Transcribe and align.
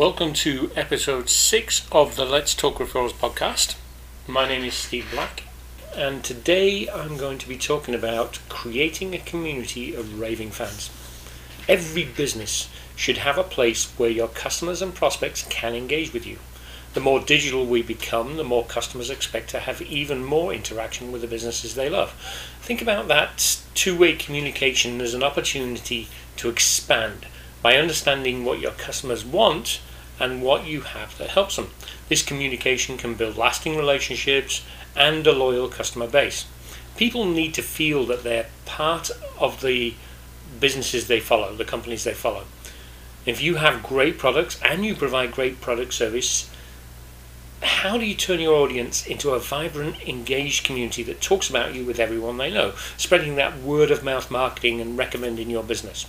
Welcome 0.00 0.32
to 0.32 0.70
episode 0.76 1.28
six 1.28 1.86
of 1.92 2.16
the 2.16 2.24
Let's 2.24 2.54
Talk 2.54 2.76
Referrals 2.76 3.12
podcast. 3.12 3.76
My 4.26 4.48
name 4.48 4.64
is 4.64 4.72
Steve 4.72 5.06
Black, 5.12 5.42
and 5.94 6.24
today 6.24 6.88
I'm 6.88 7.18
going 7.18 7.36
to 7.36 7.46
be 7.46 7.58
talking 7.58 7.94
about 7.94 8.38
creating 8.48 9.14
a 9.14 9.18
community 9.18 9.94
of 9.94 10.18
raving 10.18 10.52
fans. 10.52 10.88
Every 11.68 12.04
business 12.04 12.70
should 12.96 13.18
have 13.18 13.36
a 13.36 13.42
place 13.42 13.92
where 13.98 14.08
your 14.08 14.28
customers 14.28 14.80
and 14.80 14.94
prospects 14.94 15.46
can 15.50 15.74
engage 15.74 16.14
with 16.14 16.26
you. 16.26 16.38
The 16.94 17.00
more 17.00 17.20
digital 17.20 17.66
we 17.66 17.82
become, 17.82 18.38
the 18.38 18.42
more 18.42 18.64
customers 18.64 19.10
expect 19.10 19.50
to 19.50 19.60
have 19.60 19.82
even 19.82 20.24
more 20.24 20.54
interaction 20.54 21.12
with 21.12 21.20
the 21.20 21.28
businesses 21.28 21.74
they 21.74 21.90
love. 21.90 22.12
Think 22.62 22.80
about 22.80 23.08
that 23.08 23.58
two 23.74 23.98
way 23.98 24.14
communication 24.14 25.02
as 25.02 25.12
an 25.12 25.22
opportunity 25.22 26.08
to 26.38 26.48
expand 26.48 27.26
by 27.60 27.76
understanding 27.76 28.46
what 28.46 28.60
your 28.60 28.72
customers 28.72 29.26
want 29.26 29.82
and 30.20 30.42
what 30.42 30.66
you 30.66 30.82
have 30.82 31.16
that 31.18 31.30
helps 31.30 31.56
them. 31.56 31.70
This 32.08 32.22
communication 32.22 32.98
can 32.98 33.14
build 33.14 33.36
lasting 33.36 33.76
relationships 33.76 34.64
and 34.94 35.26
a 35.26 35.32
loyal 35.32 35.68
customer 35.68 36.06
base. 36.06 36.46
People 36.96 37.24
need 37.24 37.54
to 37.54 37.62
feel 37.62 38.04
that 38.06 38.22
they're 38.22 38.46
part 38.66 39.10
of 39.38 39.62
the 39.62 39.94
businesses 40.60 41.06
they 41.06 41.20
follow, 41.20 41.54
the 41.54 41.64
companies 41.64 42.04
they 42.04 42.12
follow. 42.12 42.44
If 43.24 43.40
you 43.42 43.56
have 43.56 43.82
great 43.82 44.18
products 44.18 44.60
and 44.62 44.84
you 44.84 44.94
provide 44.94 45.32
great 45.32 45.60
product 45.60 45.94
service, 45.94 46.50
how 47.62 47.98
do 47.98 48.04
you 48.04 48.14
turn 48.14 48.40
your 48.40 48.54
audience 48.54 49.06
into 49.06 49.30
a 49.30 49.38
vibrant, 49.38 50.00
engaged 50.08 50.64
community 50.64 51.02
that 51.04 51.20
talks 51.20 51.48
about 51.48 51.74
you 51.74 51.84
with 51.84 51.98
everyone 51.98 52.38
they 52.38 52.50
know, 52.50 52.74
spreading 52.96 53.36
that 53.36 53.58
word 53.58 53.90
of 53.90 54.04
mouth 54.04 54.30
marketing 54.30 54.80
and 54.80 54.98
recommending 54.98 55.50
your 55.50 55.62
business? 55.62 56.06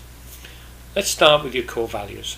Let's 0.96 1.10
start 1.10 1.44
with 1.44 1.56
your 1.56 1.66
core 1.66 1.88
values. 1.88 2.38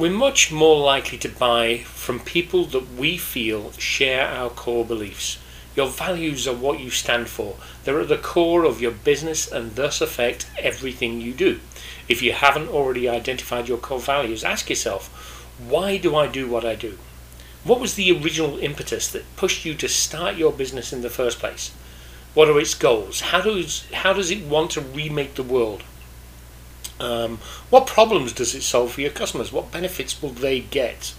We're 0.00 0.10
much 0.10 0.50
more 0.50 0.78
likely 0.78 1.18
to 1.18 1.28
buy 1.28 1.80
from 1.84 2.20
people 2.20 2.64
that 2.64 2.90
we 2.94 3.18
feel 3.18 3.72
share 3.72 4.26
our 4.26 4.48
core 4.48 4.82
beliefs. 4.82 5.36
Your 5.76 5.88
values 5.88 6.48
are 6.48 6.54
what 6.54 6.80
you 6.80 6.88
stand 6.88 7.28
for. 7.28 7.56
They're 7.84 8.00
at 8.00 8.08
the 8.08 8.16
core 8.16 8.64
of 8.64 8.80
your 8.80 8.92
business 8.92 9.52
and 9.52 9.76
thus 9.76 10.00
affect 10.00 10.50
everything 10.58 11.20
you 11.20 11.34
do. 11.34 11.60
If 12.08 12.22
you 12.22 12.32
haven't 12.32 12.68
already 12.68 13.10
identified 13.10 13.68
your 13.68 13.76
core 13.76 14.00
values, 14.00 14.42
ask 14.42 14.70
yourself, 14.70 15.08
why 15.58 15.98
do 15.98 16.16
I 16.16 16.28
do 16.28 16.48
what 16.48 16.64
I 16.64 16.76
do? 16.76 16.96
What 17.62 17.78
was 17.78 17.94
the 17.94 18.10
original 18.10 18.58
impetus 18.58 19.06
that 19.08 19.36
pushed 19.36 19.66
you 19.66 19.74
to 19.74 19.86
start 19.86 20.36
your 20.36 20.50
business 20.50 20.94
in 20.94 21.02
the 21.02 21.10
first 21.10 21.38
place? 21.38 21.72
What 22.32 22.48
are 22.48 22.58
its 22.58 22.72
goals? 22.72 23.20
How 23.20 23.42
does, 23.42 23.84
how 23.92 24.14
does 24.14 24.30
it 24.30 24.46
want 24.46 24.70
to 24.70 24.80
remake 24.80 25.34
the 25.34 25.42
world? 25.42 25.82
Um, 27.00 27.38
what 27.70 27.86
problems 27.86 28.32
does 28.32 28.54
it 28.54 28.62
solve 28.62 28.92
for 28.92 29.00
your 29.00 29.10
customers? 29.10 29.50
What 29.50 29.72
benefits 29.72 30.20
will 30.20 30.30
they 30.30 30.60
get? 30.60 31.14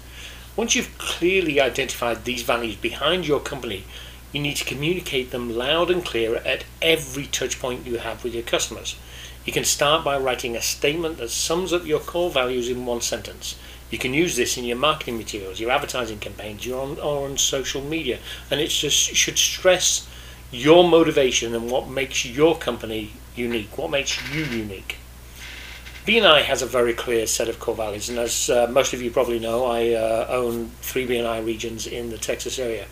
Once 0.56 0.76
you've 0.76 0.98
clearly 1.00 1.60
identified 1.60 2.23
these 2.23 2.44
values 2.44 2.76
behind 2.76 3.28
your 3.28 3.40
company, 3.40 3.84
you 4.32 4.42
need 4.42 4.58
to 4.58 4.66
communicate 4.66 5.32
them 5.32 5.56
loud 5.56 5.90
and 5.90 6.06
clear 6.06 6.36
at 6.38 6.66
every 6.82 7.26
touch 7.26 7.60
point 7.60 7.86
you 7.86 7.98
have 7.98 8.23
with 8.23 8.34
your 8.34 8.44
customers. 8.44 8.96
You 9.44 9.52
can 9.52 9.64
start 9.66 10.06
by 10.06 10.18
writing 10.20 10.56
a 10.56 10.62
statement 10.62 11.18
that 11.18 11.32
sums 11.32 11.73
up 11.73 11.86
your 11.86 12.00
core 12.00 12.30
values 12.30 12.70
in 12.70 12.86
one 12.86 13.02
sentence. 13.02 13.56
You 13.90 13.98
can 13.98 14.14
use 14.14 14.36
this 14.36 14.58
in 14.58 14.64
your 14.64 14.78
marketing 14.78 15.18
materials, 15.18 15.60
your 15.60 15.72
advertising 15.72 16.20
campaigns, 16.20 16.66
your 16.66 16.82
on, 16.82 17.00
or 17.00 17.28
on 17.28 17.38
social 17.38 17.82
media, 17.82 18.20
and 18.52 18.62
it 18.62 18.70
just 18.70 18.95
should 18.95 19.38
stress 19.38 20.08
your 20.52 20.88
motivation 20.88 21.56
and 21.56 21.72
what 21.72 21.90
makes 21.90 22.23
your 22.23 22.56
company 22.58 23.14
unique, 23.36 23.78
what 23.78 23.90
makes 23.90 24.22
you 24.32 24.44
unique. 24.44 24.98
BNI 26.06 26.42
has 26.42 26.64
a 26.64 26.66
very 26.66 26.94
clear 26.95 27.28
set 27.28 27.48
of 27.48 27.60
core 27.60 27.76
values, 27.76 28.10
and 28.10 28.17
as 28.17 28.50
uh, 28.50 28.66
most 28.72 28.92
of 28.92 29.04
you 29.04 29.12
probably 29.12 29.38
know, 29.38 29.66
I 29.66 29.92
uh, 29.92 30.26
own 30.30 30.72
three 30.82 31.06
BNI 31.06 31.45
regions 31.45 31.86
in 31.86 32.10
the 32.10 32.17
Texas 32.17 32.58
area. 32.58 32.88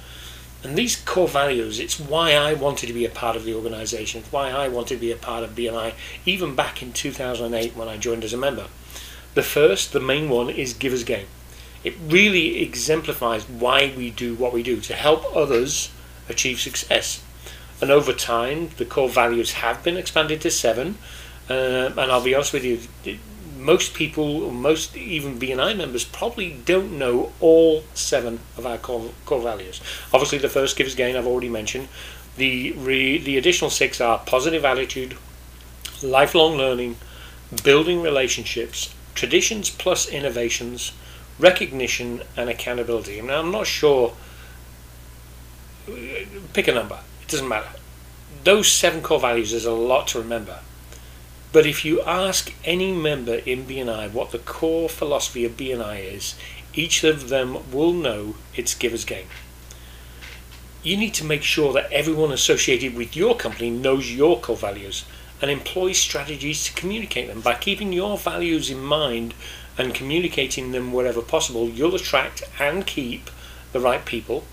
And 0.63 0.77
these 0.77 0.95
core 0.95 1.27
values, 1.27 1.79
it's 1.79 1.99
why 1.99 2.33
I 2.33 2.53
wanted 2.53 2.85
to 2.85 2.93
be 2.93 3.05
a 3.05 3.09
part 3.09 3.35
of 3.35 3.45
the 3.45 3.55
organization, 3.55 4.19
it's 4.21 4.31
why 4.31 4.51
I 4.51 4.67
wanted 4.67 4.93
to 4.95 5.01
be 5.01 5.11
a 5.11 5.15
part 5.15 5.43
of 5.43 5.55
BNI, 5.55 5.93
even 6.27 6.53
back 6.53 6.83
in 6.83 6.93
2008 6.93 7.75
when 7.75 7.87
I 7.87 7.97
joined 7.97 8.23
as 8.23 8.33
a 8.33 8.37
member. 8.37 8.67
The 9.33 9.41
first, 9.41 9.91
the 9.91 9.99
main 9.99 10.29
one, 10.29 10.51
is 10.51 10.73
Giver's 10.73 11.03
Gain. 11.03 11.25
It 11.83 11.95
really 12.07 12.61
exemplifies 12.61 13.49
why 13.49 13.91
we 13.97 14.11
do 14.11 14.35
what 14.35 14.53
we 14.53 14.61
do 14.61 14.79
to 14.81 14.93
help 14.93 15.35
others 15.35 15.89
achieve 16.27 16.59
success. 16.59 17.23
And 17.81 17.89
over 17.89 18.13
time, 18.13 18.69
the 18.77 18.85
core 18.85 19.09
values 19.09 19.53
have 19.53 19.83
been 19.83 19.97
expanded 19.97 20.41
to 20.41 20.51
seven, 20.51 20.99
uh, 21.49 21.91
and 21.97 22.11
I'll 22.11 22.23
be 22.23 22.35
honest 22.35 22.53
with 22.53 22.63
you, 22.63 22.79
most 23.57 23.93
people, 23.93 24.51
most 24.51 24.95
even 24.95 25.39
BNI 25.39 25.75
members, 25.75 26.05
probably 26.05 26.57
don't 26.65 26.97
know 26.97 27.33
all 27.39 27.83
seven 27.93 28.39
of 28.55 28.65
our 28.65 28.77
core, 28.77 29.11
core 29.25 29.41
values. 29.41 29.81
Obviously, 30.13 30.37
the 30.37 30.47
first 30.47 30.77
giver's 30.77 30.95
gain 30.95 31.15
I've 31.15 31.27
already 31.27 31.49
mentioned. 31.49 31.89
The 32.37 32.71
re, 32.73 33.17
the 33.17 33.37
additional 33.37 33.69
six 33.69 33.99
are 33.99 34.19
positive 34.19 34.63
attitude, 34.63 35.17
lifelong 36.01 36.55
learning, 36.55 36.97
building 37.63 38.01
relationships, 38.01 38.93
traditions 39.13 39.69
plus 39.69 40.07
innovations, 40.07 40.93
recognition, 41.37 42.21
and 42.37 42.49
accountability. 42.49 43.21
Now, 43.21 43.39
I'm 43.39 43.51
not 43.51 43.67
sure. 43.67 44.13
Pick 46.53 46.67
a 46.67 46.73
number. 46.73 46.99
It 47.23 47.27
doesn't 47.27 47.47
matter. 47.47 47.69
Those 48.43 48.71
seven 48.71 49.01
core 49.01 49.19
values 49.19 49.51
is 49.51 49.65
a 49.65 49.73
lot 49.73 50.07
to 50.09 50.19
remember 50.19 50.59
but 51.51 51.65
if 51.65 51.83
you 51.83 52.01
ask 52.01 52.53
any 52.63 52.91
member 52.91 53.35
in 53.35 53.65
BNI 53.65 54.11
what 54.11 54.31
the 54.31 54.39
core 54.39 54.89
philosophy 54.89 55.45
of 55.45 55.57
BNI 55.57 56.13
is, 56.13 56.35
each 56.73 57.03
of 57.03 57.29
them 57.29 57.71
will 57.71 57.93
know 57.93 58.35
it's 58.55 58.75
giver's 58.75 59.05
gain. 59.05 59.25
You 60.83 60.95
need 60.95 61.13
to 61.15 61.25
make 61.25 61.43
sure 61.43 61.73
that 61.73 61.91
everyone 61.91 62.31
associated 62.31 62.95
with 62.95 63.15
your 63.15 63.35
company 63.35 63.69
knows 63.69 64.13
your 64.13 64.39
core 64.39 64.55
values 64.55 65.05
and 65.41 65.49
employs 65.49 65.97
strategies 65.97 66.65
to 66.65 66.73
communicate 66.73 67.27
them. 67.27 67.41
By 67.41 67.55
keeping 67.55 67.93
your 67.93 68.17
values 68.17 68.69
in 68.69 68.79
mind 68.79 69.33
and 69.77 69.95
communicating 69.95 70.71
them 70.71 70.93
wherever 70.93 71.21
possible, 71.21 71.67
you'll 71.67 71.95
attract 71.95 72.43
and 72.59 72.85
keep 72.85 73.29
the 73.71 73.79
right 73.79 74.05
people 74.05 74.43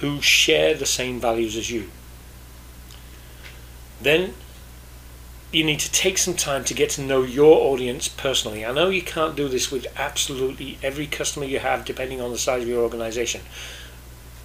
who 0.00 0.20
share 0.20 0.74
the 0.74 0.86
same 0.86 1.20
values 1.20 1.56
as 1.56 1.70
you. 1.70 1.90
Then 4.00 4.34
you 5.52 5.64
need 5.64 5.80
to 5.80 5.92
take 5.92 6.16
some 6.16 6.34
time 6.34 6.64
to 6.64 6.72
get 6.72 6.88
to 6.88 7.02
know 7.02 7.22
your 7.22 7.72
audience 7.72 8.08
personally. 8.08 8.64
I 8.64 8.72
know 8.72 8.88
you 8.88 9.02
can't 9.02 9.36
do 9.36 9.48
this 9.48 9.70
with 9.70 9.86
absolutely 9.98 10.78
every 10.82 11.06
customer 11.06 11.44
you 11.44 11.58
have, 11.58 11.84
depending 11.84 12.22
on 12.22 12.30
the 12.30 12.38
size 12.38 12.62
of 12.62 12.68
your 12.68 12.82
organization, 12.82 13.42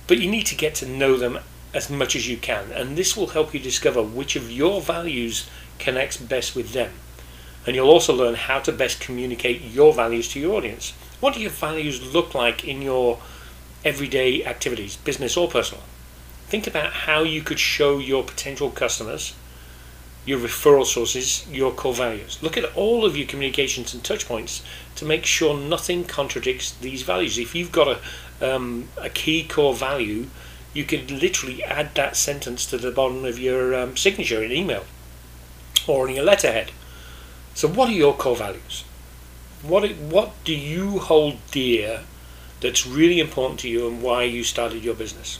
but 0.06 0.20
you 0.20 0.30
need 0.30 0.46
to 0.48 0.56
get 0.56 0.76
to 0.76 0.86
know 0.86 1.16
them 1.16 1.40
as 1.74 1.90
much 1.90 2.14
as 2.16 2.28
you 2.28 2.36
can, 2.36 2.72
and 2.74 2.98
this 2.98 3.16
will 3.16 3.28
help 3.28 3.54
you 3.54 3.60
discover 3.60 4.04
which 4.04 4.36
of 4.36 4.52
your 4.52 4.82
values 4.82 5.50
connects 5.80 6.18
best 6.18 6.56
with 6.56 6.74
them. 6.74 6.92
And 7.66 7.76
you'll 7.76 7.90
also 7.90 8.14
learn 8.14 8.36
how 8.36 8.60
to 8.60 8.72
best 8.72 9.00
communicate 9.00 9.62
your 9.62 9.94
values 9.94 10.30
to 10.30 10.40
your 10.40 10.56
audience. 10.56 10.92
What 11.20 11.34
do 11.34 11.42
your 11.42 11.52
values 11.52 12.14
look 12.14 12.34
like 12.34 12.66
in 12.66 12.82
your 12.82 13.20
everyday 13.86 14.46
activities, 14.46 14.98
business 14.98 15.38
or 15.38 15.48
personal? 15.48 15.84
Think 16.48 16.68
about 16.68 16.94
how 16.94 17.24
you 17.24 17.42
could 17.42 17.60
show 17.60 18.00
your 18.00 18.24
potential 18.24 18.70
customers 18.70 19.34
your 20.28 20.40
referral 20.40 20.86
sources, 20.86 21.48
your 21.50 21.72
core 21.72 21.94
values. 21.94 22.38
Look 22.44 22.58
at 22.58 22.76
all 22.76 23.06
of 23.06 23.16
your 23.16 23.26
communications 23.26 23.94
and 23.94 24.04
touch 24.04 24.28
points 24.28 24.62
to 24.98 25.06
make 25.06 25.26
sure 25.26 25.58
nothing 25.58 26.04
contradicts 26.04 26.72
these 26.72 27.02
values. 27.02 27.38
If 27.38 27.56
you've 27.56 27.72
got 27.72 27.88
a, 28.42 28.56
um, 28.56 28.90
a 28.98 29.10
key 29.10 29.46
core 29.48 29.74
value, 29.74 30.28
you 30.74 30.84
could 30.84 31.10
literally 31.10 31.64
add 31.64 31.96
that 31.96 32.18
sentence 32.18 32.66
to 32.66 32.78
the 32.78 32.92
bottom 32.92 33.24
of 33.24 33.40
your 33.40 33.74
um, 33.74 33.96
signature 33.96 34.44
in 34.44 34.52
email 34.52 34.84
or 35.88 36.10
in 36.10 36.16
your 36.16 36.26
letterhead. 36.26 36.72
So, 37.56 37.70
what 37.70 37.90
are 37.90 37.94
your 37.94 38.14
core 38.14 38.36
values? 38.36 38.84
What 39.62 39.90
what 39.96 40.34
do 40.44 40.54
you 40.54 41.00
hold 41.00 41.38
dear 41.52 42.02
that's 42.60 42.86
really 42.86 43.20
important 43.22 43.62
to 43.62 43.70
you 43.70 43.88
and 43.88 44.04
why 44.04 44.24
you 44.24 44.44
started 44.44 44.84
your 44.84 44.94
business? 44.94 45.40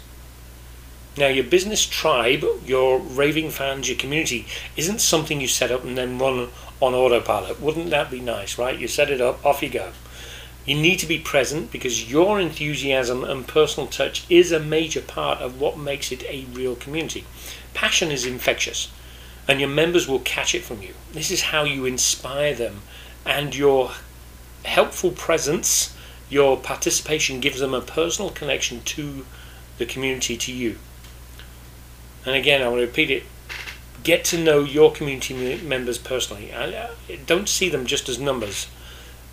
Now, 1.18 1.28
your 1.28 1.46
business 1.46 1.84
tribe, 1.84 2.46
your 2.64 3.00
raving 3.00 3.50
fans, 3.50 3.90
your 3.90 3.98
community, 3.98 4.46
isn't 4.76 5.02
something 5.02 5.42
you 5.42 5.48
set 5.48 5.72
up 5.72 5.84
and 5.84 5.98
then 5.98 6.20
run 6.20 6.50
on 6.80 6.94
autopilot. 6.94 7.60
Wouldn't 7.60 7.90
that 7.90 8.12
be 8.12 8.20
nice, 8.20 8.60
right? 8.60 8.78
You 8.78 8.88
set 8.88 9.10
it 9.10 9.20
up, 9.20 9.44
off 9.44 9.64
you 9.64 9.70
go. 9.70 9.94
You 10.68 10.76
need 10.76 11.00
to 11.00 11.08
be 11.08 11.18
present 11.18 11.72
because 11.72 12.12
your 12.12 12.40
enthusiasm 12.40 13.24
and 13.24 13.48
personal 13.48 13.88
touch 13.88 14.26
is 14.30 14.52
a 14.52 14.60
major 14.60 15.02
part 15.02 15.40
of 15.40 15.60
what 15.60 15.80
makes 15.80 16.12
it 16.12 16.24
a 16.26 16.46
real 16.54 16.76
community. 16.76 17.26
Passion 17.74 18.12
is 18.12 18.26
infectious, 18.26 18.92
and 19.48 19.60
your 19.60 19.70
members 19.70 20.08
will 20.08 20.20
catch 20.20 20.54
it 20.54 20.64
from 20.64 20.82
you. 20.84 20.94
This 21.14 21.32
is 21.32 21.42
how 21.42 21.64
you 21.64 21.86
inspire 21.86 22.54
them, 22.54 22.82
and 23.26 23.56
your 23.56 23.94
helpful 24.66 25.12
presence, 25.12 25.96
your 26.30 26.58
participation 26.58 27.40
gives 27.40 27.60
them 27.60 27.74
a 27.74 27.82
personal 27.82 28.30
connection 28.30 28.82
to 28.82 29.26
the 29.78 29.86
community, 29.86 30.38
to 30.38 30.52
you. 30.52 30.78
And 32.28 32.36
again, 32.36 32.62
I 32.62 32.68
want 32.68 32.82
to 32.82 32.86
repeat 32.86 33.10
it 33.10 33.24
get 34.04 34.24
to 34.24 34.38
know 34.38 34.64
your 34.64 34.92
community 34.92 35.58
members 35.58 35.98
personally. 35.98 36.54
Don't 37.26 37.50
see 37.50 37.68
them 37.68 37.86
just 37.86 38.08
as 38.08 38.20
numbers. 38.20 38.68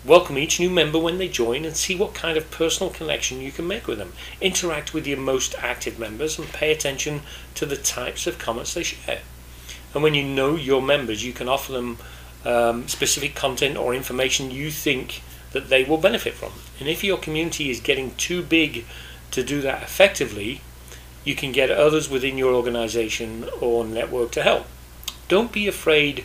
Welcome 0.03 0.37
each 0.37 0.59
new 0.59 0.69
member 0.69 0.99
when 0.99 1.17
they 1.17 1.29
join 1.29 1.63
and 1.63 1.77
see 1.77 1.95
what 1.95 2.13
kind 2.13 2.37
of 2.37 2.51
personal 2.51 2.91
connection 2.91 3.39
you 3.39 3.53
can 3.53 3.67
make 3.67 3.87
with 3.87 3.97
them. 3.97 4.11
Interact 4.41 4.93
with 4.93 5.07
your 5.07 5.17
most 5.17 5.55
active 5.59 5.97
members 5.97 6.37
and 6.37 6.47
pay 6.49 6.73
attention 6.73 7.21
to 7.53 7.65
the 7.65 7.77
types 7.77 8.27
of 8.27 8.37
comments 8.37 8.73
they 8.73 8.83
share. 8.83 9.21
And 9.93 10.03
when 10.03 10.13
you 10.13 10.23
know 10.23 10.55
your 10.55 10.81
members, 10.81 11.23
you 11.23 11.31
can 11.31 11.47
offer 11.47 11.71
them 11.71 11.97
um, 12.43 12.87
specific 12.87 13.33
content 13.33 13.77
or 13.77 13.95
information 13.95 14.51
you 14.51 14.71
think 14.71 15.21
that 15.51 15.69
they 15.69 15.85
will 15.85 15.97
benefit 15.97 16.33
from. 16.33 16.51
And 16.79 16.89
if 16.89 17.03
your 17.03 17.17
community 17.17 17.69
is 17.69 17.79
getting 17.79 18.13
too 18.15 18.43
big 18.43 18.85
to 19.31 19.41
do 19.41 19.61
that 19.61 19.83
effectively, 19.83 20.61
you 21.25 21.35
can 21.35 21.51
get 21.51 21.69
others 21.71 22.09
within 22.09 22.37
your 22.37 22.53
organization 22.53 23.49
or 23.59 23.83
network 23.83 24.31
to 24.31 24.43
help. 24.43 24.67
Don't 25.27 25.51
be 25.51 25.67
afraid 25.67 26.23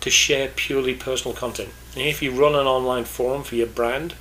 to 0.00 0.08
share 0.08 0.48
purely 0.54 0.94
personal 0.94 1.36
content. 1.36 1.70
And 1.94 2.02
if 2.02 2.22
you 2.22 2.30
run 2.30 2.54
an 2.54 2.66
online 2.66 3.04
forum 3.04 3.42
for 3.42 3.56
your 3.56 3.66
brand, 3.66 4.14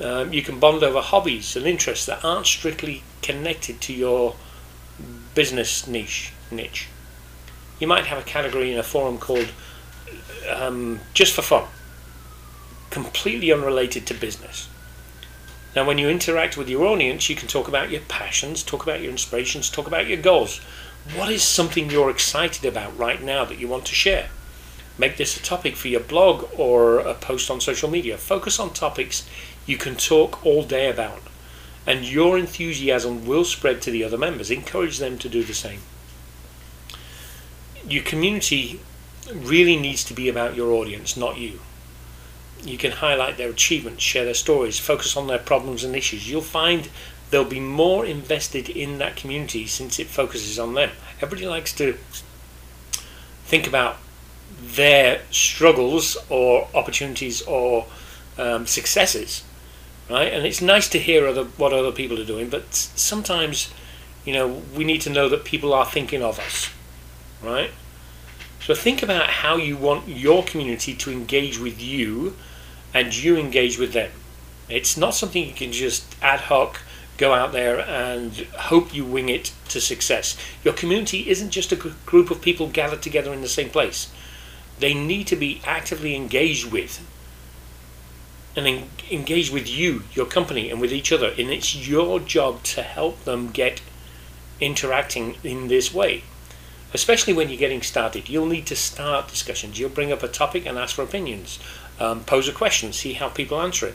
um, 0.00 0.32
you 0.32 0.42
can 0.42 0.60
bond 0.60 0.82
over 0.82 1.00
hobbies 1.00 1.56
and 1.56 1.66
interests 1.66 2.06
that 2.06 2.24
aren't 2.24 2.46
strictly 2.46 3.02
connected 3.22 3.80
to 3.80 3.92
your 3.92 4.36
business 5.34 5.86
niche. 5.86 6.32
Niche. 6.50 6.88
You 7.80 7.86
might 7.86 8.06
have 8.06 8.18
a 8.18 8.22
category 8.22 8.72
in 8.72 8.78
a 8.78 8.82
forum 8.82 9.18
called 9.18 9.48
um, 10.50 11.00
"Just 11.14 11.34
for 11.34 11.42
Fun," 11.42 11.66
completely 12.90 13.50
unrelated 13.52 14.06
to 14.08 14.14
business. 14.14 14.68
Now, 15.74 15.86
when 15.86 15.96
you 15.96 16.10
interact 16.10 16.58
with 16.58 16.68
your 16.68 16.84
audience, 16.84 17.30
you 17.30 17.36
can 17.36 17.48
talk 17.48 17.66
about 17.66 17.90
your 17.90 18.02
passions, 18.02 18.62
talk 18.62 18.82
about 18.82 19.00
your 19.00 19.10
inspirations, 19.10 19.70
talk 19.70 19.86
about 19.86 20.06
your 20.06 20.20
goals. 20.20 20.58
What 21.16 21.30
is 21.30 21.42
something 21.42 21.90
you're 21.90 22.10
excited 22.10 22.64
about 22.66 22.96
right 22.98 23.22
now 23.22 23.46
that 23.46 23.58
you 23.58 23.68
want 23.68 23.86
to 23.86 23.94
share? 23.94 24.28
Make 24.98 25.16
this 25.16 25.36
a 25.36 25.42
topic 25.42 25.74
for 25.74 25.88
your 25.88 26.00
blog 26.00 26.48
or 26.58 26.98
a 26.98 27.14
post 27.14 27.50
on 27.50 27.60
social 27.60 27.88
media. 27.88 28.18
Focus 28.18 28.60
on 28.60 28.74
topics 28.74 29.26
you 29.64 29.78
can 29.78 29.96
talk 29.96 30.44
all 30.44 30.62
day 30.62 30.90
about, 30.90 31.22
and 31.86 32.04
your 32.04 32.38
enthusiasm 32.38 33.24
will 33.26 33.44
spread 33.44 33.80
to 33.82 33.90
the 33.90 34.04
other 34.04 34.18
members. 34.18 34.50
Encourage 34.50 34.98
them 34.98 35.16
to 35.18 35.28
do 35.28 35.42
the 35.42 35.54
same. 35.54 35.80
Your 37.88 38.02
community 38.02 38.80
really 39.34 39.76
needs 39.76 40.04
to 40.04 40.14
be 40.14 40.28
about 40.28 40.54
your 40.54 40.70
audience, 40.72 41.16
not 41.16 41.38
you. 41.38 41.60
You 42.64 42.78
can 42.78 42.92
highlight 42.92 43.36
their 43.36 43.50
achievements, 43.50 44.02
share 44.02 44.24
their 44.24 44.34
stories, 44.34 44.78
focus 44.78 45.16
on 45.16 45.26
their 45.26 45.38
problems 45.38 45.82
and 45.82 45.96
issues. 45.96 46.30
You'll 46.30 46.42
find 46.42 46.88
they'll 47.30 47.44
be 47.44 47.60
more 47.60 48.04
invested 48.04 48.68
in 48.68 48.98
that 48.98 49.16
community 49.16 49.66
since 49.66 49.98
it 49.98 50.06
focuses 50.06 50.58
on 50.58 50.74
them. 50.74 50.90
Everybody 51.20 51.48
likes 51.48 51.72
to 51.74 51.96
think 53.44 53.66
about 53.66 53.96
their 54.60 55.22
struggles 55.30 56.16
or 56.28 56.68
opportunities 56.74 57.42
or 57.42 57.86
um, 58.38 58.66
successes, 58.66 59.44
right? 60.08 60.32
And 60.32 60.46
it's 60.46 60.62
nice 60.62 60.88
to 60.90 60.98
hear 60.98 61.26
other, 61.26 61.44
what 61.44 61.72
other 61.72 61.90
people 61.90 62.20
are 62.20 62.24
doing, 62.24 62.48
but 62.48 62.72
sometimes, 62.74 63.72
you 64.24 64.32
know, 64.32 64.62
we 64.74 64.84
need 64.84 65.00
to 65.02 65.10
know 65.10 65.28
that 65.28 65.44
people 65.44 65.74
are 65.74 65.86
thinking 65.86 66.22
of 66.22 66.38
us, 66.38 66.70
right? 67.42 67.70
So 68.60 68.74
think 68.74 69.02
about 69.02 69.28
how 69.28 69.56
you 69.56 69.76
want 69.76 70.06
your 70.06 70.44
community 70.44 70.94
to 70.94 71.10
engage 71.10 71.58
with 71.58 71.82
you 71.82 72.36
and 72.94 73.14
you 73.14 73.36
engage 73.36 73.78
with 73.78 73.92
them. 73.92 74.10
It's 74.68 74.96
not 74.96 75.14
something 75.14 75.46
you 75.46 75.54
can 75.54 75.72
just 75.72 76.16
ad 76.22 76.40
hoc 76.40 76.80
go 77.18 77.34
out 77.34 77.52
there 77.52 77.80
and 77.80 78.34
hope 78.58 78.94
you 78.94 79.04
wing 79.04 79.28
it 79.28 79.52
to 79.68 79.80
success. 79.80 80.36
Your 80.64 80.74
community 80.74 81.28
isn't 81.28 81.50
just 81.50 81.72
a 81.72 81.76
group 81.76 82.30
of 82.30 82.42
people 82.42 82.68
gathered 82.68 83.02
together 83.02 83.32
in 83.32 83.42
the 83.42 83.48
same 83.48 83.70
place 83.70 84.10
they 84.82 84.94
need 84.94 85.28
to 85.28 85.36
be 85.36 85.62
actively 85.64 86.16
engaged 86.16 86.72
with 86.72 87.06
and 88.56 88.66
en- 88.66 88.90
engage 89.10 89.50
with 89.50 89.68
you, 89.68 90.02
your 90.12 90.26
company, 90.26 90.70
and 90.70 90.80
with 90.80 90.92
each 90.92 91.12
other. 91.12 91.28
And 91.38 91.50
it's 91.50 91.88
your 91.88 92.18
job 92.18 92.64
to 92.64 92.82
help 92.82 93.24
them 93.24 93.50
get 93.50 93.80
interacting 94.60 95.36
in 95.44 95.68
this 95.68 95.94
way. 95.94 96.24
Especially 96.94 97.32
when 97.32 97.48
you're 97.48 97.58
getting 97.58 97.82
started, 97.82 98.28
you'll 98.28 98.46
need 98.46 98.66
to 98.66 98.76
start 98.76 99.28
discussions. 99.28 99.78
You'll 99.78 99.90
bring 99.90 100.12
up 100.12 100.22
a 100.22 100.28
topic 100.28 100.66
and 100.66 100.78
ask 100.78 100.94
for 100.94 101.02
opinions. 101.02 101.58
Um, 101.98 102.24
pose 102.24 102.48
a 102.48 102.52
question, 102.52 102.92
see 102.92 103.14
how 103.14 103.28
people 103.28 103.60
answer 103.60 103.88
it. 103.88 103.94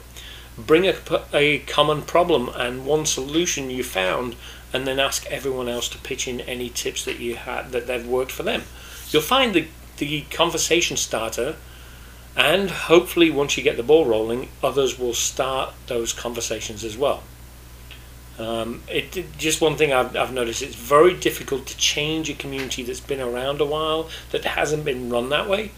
Bring 0.57 0.87
a, 0.87 0.95
a 1.33 1.59
common 1.59 2.01
problem 2.01 2.49
and 2.55 2.85
one 2.85 3.05
solution 3.05 3.69
you 3.69 3.83
found, 3.83 4.35
and 4.73 4.87
then 4.87 4.99
ask 4.99 5.25
everyone 5.27 5.69
else 5.69 5.87
to 5.89 5.97
pitch 5.99 6.27
in 6.27 6.41
any 6.41 6.69
tips 6.69 7.05
that 7.05 7.19
you 7.19 7.35
had 7.35 7.71
that 7.71 7.85
they've 7.85 8.07
worked 8.07 8.31
for 8.31 8.43
them. 8.43 8.63
You'll 9.09 9.21
find 9.21 9.53
that 9.53 9.67
the 9.97 10.21
conversation 10.31 10.97
starter, 10.97 11.55
and 12.35 12.69
hopefully, 12.69 13.29
once 13.29 13.57
you 13.57 13.63
get 13.63 13.77
the 13.77 13.83
ball 13.83 14.05
rolling, 14.05 14.49
others 14.63 14.97
will 14.97 15.13
start 15.13 15.73
those 15.87 16.13
conversations 16.13 16.83
as 16.83 16.97
well. 16.97 17.23
Um, 18.39 18.83
it, 18.87 19.37
just 19.37 19.61
one 19.61 19.77
thing 19.77 19.91
I've, 19.91 20.15
I've 20.15 20.33
noticed: 20.33 20.61
it's 20.61 20.75
very 20.75 21.13
difficult 21.13 21.65
to 21.67 21.77
change 21.77 22.29
a 22.29 22.33
community 22.33 22.83
that's 22.83 22.99
been 22.99 23.21
around 23.21 23.61
a 23.61 23.65
while 23.65 24.09
that 24.31 24.45
hasn't 24.45 24.85
been 24.85 25.09
run 25.09 25.29
that 25.29 25.49
way. 25.49 25.71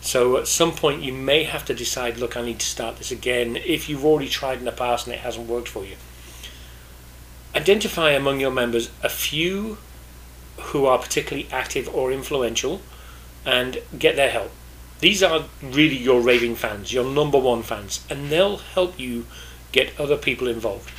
So 0.00 0.36
at 0.36 0.46
some 0.46 0.72
point, 0.72 1.02
you 1.02 1.14
may 1.14 1.44
have 1.44 1.64
to 1.64 1.74
decide, 1.74 2.18
look, 2.18 2.36
I 2.36 2.42
need 2.42 2.58
to 2.58 2.66
start 2.66 2.96
this 2.98 3.10
again. 3.10 3.56
If 3.56 3.88
you've 3.88 4.04
already 4.04 4.28
tried 4.28 4.58
in 4.58 4.66
the 4.66 4.72
past 4.72 5.06
and 5.06 5.14
it 5.14 5.20
hasn't 5.20 5.48
worked 5.48 5.68
for 5.68 5.82
you, 5.82 5.96
identify 7.54 8.10
among 8.10 8.38
your 8.38 8.50
members 8.50 8.90
a 9.02 9.08
few 9.08 9.78
who 10.58 10.84
are 10.84 10.98
particularly 10.98 11.48
active 11.50 11.88
or 11.88 12.12
influential 12.12 12.82
and 13.46 13.78
get 13.98 14.16
their 14.16 14.30
help. 14.30 14.50
These 15.00 15.22
are 15.22 15.44
really 15.62 15.96
your 15.96 16.20
raving 16.20 16.56
fans, 16.56 16.92
your 16.92 17.04
number 17.04 17.38
one 17.38 17.62
fans, 17.62 18.04
and 18.10 18.30
they'll 18.30 18.58
help 18.58 18.98
you 18.98 19.26
get 19.72 19.98
other 19.98 20.16
people 20.16 20.48
involved. 20.48 20.90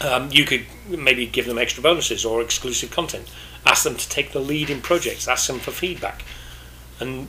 Um, 0.00 0.30
you 0.30 0.44
could 0.44 0.66
maybe 0.88 1.26
give 1.26 1.46
them 1.46 1.58
extra 1.58 1.82
bonuses 1.82 2.24
or 2.24 2.42
exclusive 2.42 2.90
content, 2.90 3.30
ask 3.64 3.84
them 3.84 3.96
to 3.96 4.08
take 4.08 4.32
the 4.32 4.40
lead 4.40 4.68
in 4.68 4.82
projects, 4.82 5.26
ask 5.26 5.46
them 5.46 5.58
for 5.58 5.70
feedback. 5.70 6.22
And 7.00 7.28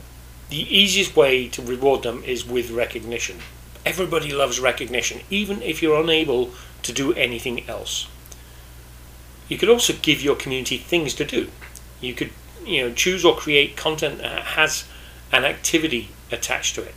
the 0.50 0.76
easiest 0.76 1.16
way 1.16 1.48
to 1.48 1.62
reward 1.62 2.02
them 2.02 2.22
is 2.24 2.46
with 2.46 2.70
recognition. 2.70 3.38
Everybody 3.86 4.32
loves 4.32 4.60
recognition, 4.60 5.20
even 5.30 5.62
if 5.62 5.82
you're 5.82 6.00
unable 6.00 6.50
to 6.82 6.92
do 6.92 7.14
anything 7.14 7.68
else. 7.68 8.06
You 9.48 9.56
could 9.56 9.70
also 9.70 9.94
give 9.94 10.22
your 10.22 10.36
community 10.36 10.76
things 10.76 11.14
to 11.14 11.24
do. 11.24 11.50
You 12.00 12.14
could 12.14 12.30
you 12.64 12.82
know 12.82 12.92
choose 12.92 13.24
or 13.24 13.34
create 13.34 13.76
content 13.76 14.18
that 14.18 14.42
has 14.42 14.84
an 15.32 15.44
activity 15.44 16.10
attached 16.30 16.74
to 16.74 16.82
it. 16.82 16.94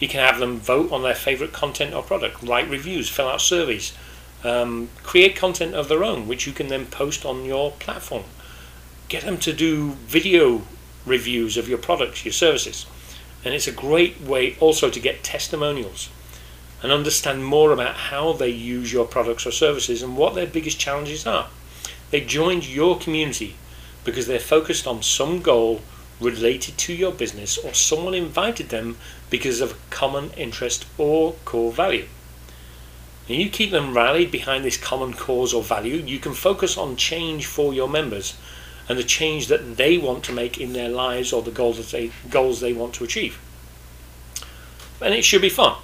You 0.00 0.08
can 0.08 0.20
have 0.20 0.40
them 0.40 0.58
vote 0.58 0.92
on 0.92 1.02
their 1.02 1.14
favorite 1.14 1.52
content 1.52 1.94
or 1.94 2.02
product, 2.02 2.42
write 2.42 2.68
reviews, 2.68 3.08
fill 3.08 3.28
out 3.28 3.40
surveys, 3.40 3.92
um, 4.44 4.88
create 5.02 5.36
content 5.36 5.74
of 5.74 5.88
their 5.88 6.04
own, 6.04 6.28
which 6.28 6.46
you 6.46 6.52
can 6.52 6.68
then 6.68 6.86
post 6.86 7.24
on 7.24 7.44
your 7.44 7.72
platform. 7.72 8.24
Get 9.08 9.24
them 9.24 9.38
to 9.38 9.52
do 9.52 9.92
video 10.06 10.62
reviews 11.04 11.56
of 11.56 11.68
your 11.68 11.78
products, 11.78 12.24
your 12.24 12.32
services. 12.32 12.86
And 13.44 13.54
it's 13.54 13.68
a 13.68 13.72
great 13.72 14.20
way 14.20 14.56
also 14.58 14.90
to 14.90 15.00
get 15.00 15.22
testimonials 15.22 16.10
and 16.82 16.92
understand 16.92 17.44
more 17.44 17.72
about 17.72 17.94
how 17.94 18.32
they 18.32 18.50
use 18.50 18.92
your 18.92 19.06
products 19.06 19.46
or 19.46 19.50
services 19.50 20.02
and 20.02 20.16
what 20.16 20.34
their 20.34 20.46
biggest 20.46 20.78
challenges 20.78 21.26
are. 21.26 21.48
They 22.10 22.20
joined 22.20 22.68
your 22.68 22.98
community 22.98 23.56
because 24.04 24.26
they're 24.26 24.38
focused 24.38 24.86
on 24.86 25.02
some 25.02 25.40
goal 25.40 25.80
related 26.20 26.78
to 26.78 26.92
your 26.92 27.12
business 27.12 27.58
or 27.58 27.74
someone 27.74 28.14
invited 28.14 28.68
them 28.68 28.96
because 29.30 29.60
of 29.60 29.72
a 29.72 29.90
common 29.90 30.30
interest 30.36 30.86
or 30.98 31.32
core 31.44 31.72
value. 31.72 32.06
And 33.28 33.38
you 33.38 33.50
keep 33.50 33.70
them 33.70 33.94
rallied 33.94 34.30
behind 34.30 34.64
this 34.64 34.76
common 34.76 35.12
cause 35.12 35.52
or 35.52 35.62
value, 35.62 35.96
you 35.96 36.18
can 36.18 36.32
focus 36.34 36.76
on 36.78 36.96
change 36.96 37.46
for 37.46 37.74
your 37.74 37.88
members 37.88 38.36
and 38.88 38.98
the 38.98 39.04
change 39.04 39.48
that 39.48 39.76
they 39.76 39.98
want 39.98 40.22
to 40.24 40.32
make 40.32 40.60
in 40.60 40.72
their 40.72 40.88
lives 40.88 41.32
or 41.32 41.42
the 41.42 41.50
goals 41.50 41.76
that 41.76 41.90
they, 41.90 42.12
goals 42.30 42.60
they 42.60 42.72
want 42.72 42.94
to 42.94 43.04
achieve. 43.04 43.38
And 45.00 45.12
it 45.12 45.24
should 45.24 45.42
be 45.42 45.48
fun, 45.48 45.76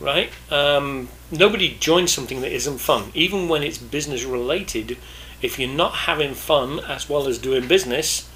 right? 0.00 0.30
Um, 0.50 1.08
nobody 1.30 1.76
joins 1.78 2.12
something 2.12 2.40
that 2.40 2.52
isn't 2.52 2.78
fun, 2.78 3.10
even 3.14 3.48
when 3.48 3.62
it's 3.62 3.78
business 3.78 4.24
related 4.24 4.96
if 5.42 5.58
you're 5.58 5.68
not 5.68 5.92
having 5.92 6.34
fun 6.34 6.80
as 6.80 7.08
well 7.08 7.26
as 7.26 7.38
doing 7.38 7.66
business, 7.66 8.28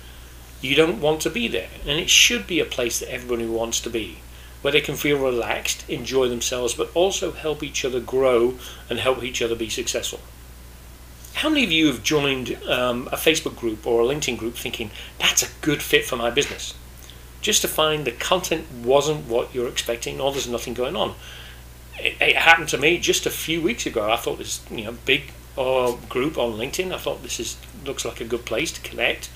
you 0.61 0.75
don't 0.75 1.01
want 1.01 1.21
to 1.23 1.31
be 1.31 1.49
there. 1.49 1.69
And 1.87 2.01
it 2.01 2.09
should 2.09 2.47
be 2.47 2.61
a 2.61 2.65
place 2.65 3.01
that 3.01 3.13
everybody 3.13 3.47
wants 3.47 3.81
to 3.81 3.91
be, 3.91 4.19
where 4.65 4.73
they 4.73 4.81
can 4.81 4.97
feel 4.97 5.19
relaxed, 5.19 5.87
enjoy 5.91 6.27
themselves, 6.27 6.73
but 6.73 6.91
also 6.95 7.33
help 7.33 7.63
each 7.63 7.85
other 7.85 8.01
grow 8.01 8.55
and 8.89 8.99
help 8.99 9.23
each 9.23 9.43
other 9.43 9.55
be 9.55 9.69
successful. 9.69 10.21
How 11.35 11.51
many 11.51 11.65
of 11.65 11.71
you 11.71 11.89
have 11.89 12.03
joined 12.03 12.57
um, 12.67 13.07
a 13.09 13.17
Facebook 13.17 13.57
group 13.57 13.87
or 13.87 14.01
a 14.01 14.05
LinkedIn 14.07 14.39
group 14.39 14.55
thinking 14.55 14.91
that's 15.19 15.43
a 15.43 15.53
good 15.61 15.83
fit 15.83 16.07
for 16.07 16.17
my 16.17 16.31
business? 16.31 16.73
Just 17.43 17.61
to 17.61 17.69
find 17.69 18.07
the 18.07 18.13
content 18.13 18.65
wasn't 18.73 19.27
what 19.27 19.55
you're 19.55 19.69
expecting 19.69 20.19
or 20.19 20.33
there's 20.33 20.49
nothing 20.49 20.73
going 20.73 20.97
on. 20.97 21.15
It, 21.99 22.17
it 22.19 22.37
happened 22.37 22.71
to 22.71 22.79
me 22.79 22.97
just 22.97 23.27
a 23.27 23.31
few 23.31 23.61
weeks 23.61 23.85
ago. 23.85 24.11
I 24.11 24.17
thought 24.17 24.39
this 24.39 24.65
you 24.71 24.87
know 24.87 24.97
big 25.05 25.25
group 26.09 26.39
on 26.39 26.55
LinkedIn. 26.55 26.91
I 26.91 26.97
thought 26.97 27.23
this 27.23 27.39
is 27.39 27.59
looks 27.85 28.07
like 28.07 28.23
a 28.23 28.25
good 28.25 28.47
place 28.47 28.73
to 28.73 28.81
connect, 28.81 29.29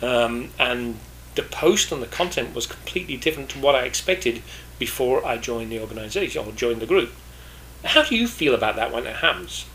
um, 0.00 0.52
and 0.58 0.98
the 1.34 1.42
post 1.42 1.92
and 1.92 2.02
the 2.02 2.06
content 2.06 2.54
was 2.54 2.66
completely 2.66 3.16
different 3.16 3.50
to 3.50 3.58
what 3.58 3.74
I 3.74 3.82
expected 3.84 4.42
before 4.78 5.24
I 5.24 5.36
joined 5.36 5.70
the 5.70 5.80
organization 5.80 6.46
or 6.46 6.52
joined 6.52 6.80
the 6.80 6.86
group. 6.86 7.12
How 7.84 8.02
do 8.02 8.16
you 8.16 8.26
feel 8.26 8.54
about 8.54 8.76
that 8.76 8.92
when 8.92 9.06
it 9.06 9.16
happens? 9.16 9.66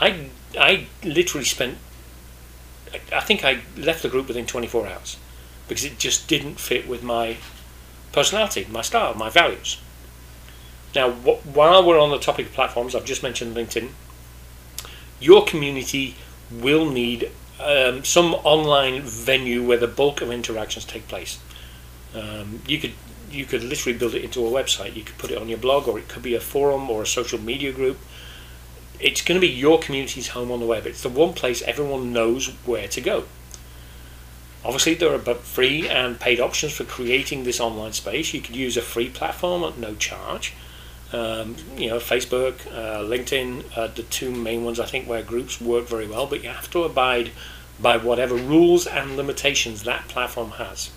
I, 0.00 0.28
I 0.58 0.86
literally 1.04 1.44
spent, 1.44 1.78
I 3.12 3.20
think 3.20 3.44
I 3.44 3.60
left 3.76 4.02
the 4.02 4.08
group 4.08 4.28
within 4.28 4.46
24 4.46 4.86
hours 4.86 5.16
because 5.68 5.84
it 5.84 5.98
just 5.98 6.28
didn't 6.28 6.60
fit 6.60 6.88
with 6.88 7.02
my 7.02 7.36
personality, 8.12 8.66
my 8.70 8.82
style, 8.82 9.14
my 9.14 9.28
values. 9.28 9.78
Now, 10.94 11.10
while 11.10 11.86
we're 11.86 12.00
on 12.00 12.10
the 12.10 12.18
topic 12.18 12.46
of 12.46 12.52
platforms, 12.52 12.94
I've 12.94 13.04
just 13.04 13.22
mentioned 13.22 13.54
LinkedIn. 13.54 13.90
Your 15.20 15.44
community 15.44 16.14
will 16.50 16.88
need 16.88 17.30
um, 17.60 18.04
some 18.04 18.34
online 18.34 19.02
venue 19.02 19.66
where 19.66 19.78
the 19.78 19.86
bulk 19.86 20.20
of 20.20 20.30
interactions 20.30 20.84
take 20.84 21.08
place. 21.08 21.38
Um, 22.14 22.60
you 22.66 22.78
could 22.78 22.92
you 23.30 23.44
could 23.44 23.62
literally 23.62 23.98
build 23.98 24.14
it 24.14 24.22
into 24.22 24.46
a 24.46 24.50
website. 24.50 24.94
You 24.94 25.02
could 25.02 25.18
put 25.18 25.30
it 25.30 25.38
on 25.38 25.48
your 25.48 25.58
blog, 25.58 25.88
or 25.88 25.98
it 25.98 26.08
could 26.08 26.22
be 26.22 26.34
a 26.34 26.40
forum 26.40 26.88
or 26.90 27.02
a 27.02 27.06
social 27.06 27.40
media 27.40 27.72
group. 27.72 27.98
It's 28.98 29.20
going 29.20 29.38
to 29.38 29.46
be 29.46 29.52
your 29.52 29.78
community's 29.78 30.28
home 30.28 30.50
on 30.50 30.60
the 30.60 30.66
web. 30.66 30.86
It's 30.86 31.02
the 31.02 31.08
one 31.08 31.34
place 31.34 31.60
everyone 31.62 32.12
knows 32.12 32.48
where 32.64 32.88
to 32.88 33.00
go. 33.00 33.24
Obviously, 34.64 34.94
there 34.94 35.14
are 35.14 35.34
free 35.34 35.88
and 35.88 36.18
paid 36.18 36.40
options 36.40 36.72
for 36.72 36.84
creating 36.84 37.44
this 37.44 37.60
online 37.60 37.92
space. 37.92 38.32
You 38.32 38.40
could 38.40 38.56
use 38.56 38.76
a 38.76 38.82
free 38.82 39.08
platform 39.10 39.62
at 39.64 39.78
no 39.78 39.94
charge. 39.94 40.54
Um, 41.12 41.54
you 41.76 41.88
know, 41.88 41.98
Facebook, 41.98 42.66
uh, 42.66 42.98
LinkedIn, 43.04 43.64
uh, 43.76 43.86
the 43.86 44.02
two 44.02 44.30
main 44.32 44.64
ones 44.64 44.80
I 44.80 44.86
think 44.86 45.08
where 45.08 45.22
groups 45.22 45.60
work 45.60 45.86
very 45.86 46.08
well, 46.08 46.26
but 46.26 46.42
you 46.42 46.48
have 46.48 46.68
to 46.70 46.82
abide 46.82 47.30
by 47.80 47.96
whatever 47.96 48.34
rules 48.34 48.86
and 48.86 49.16
limitations 49.16 49.84
that 49.84 50.08
platform 50.08 50.52
has. 50.52 50.90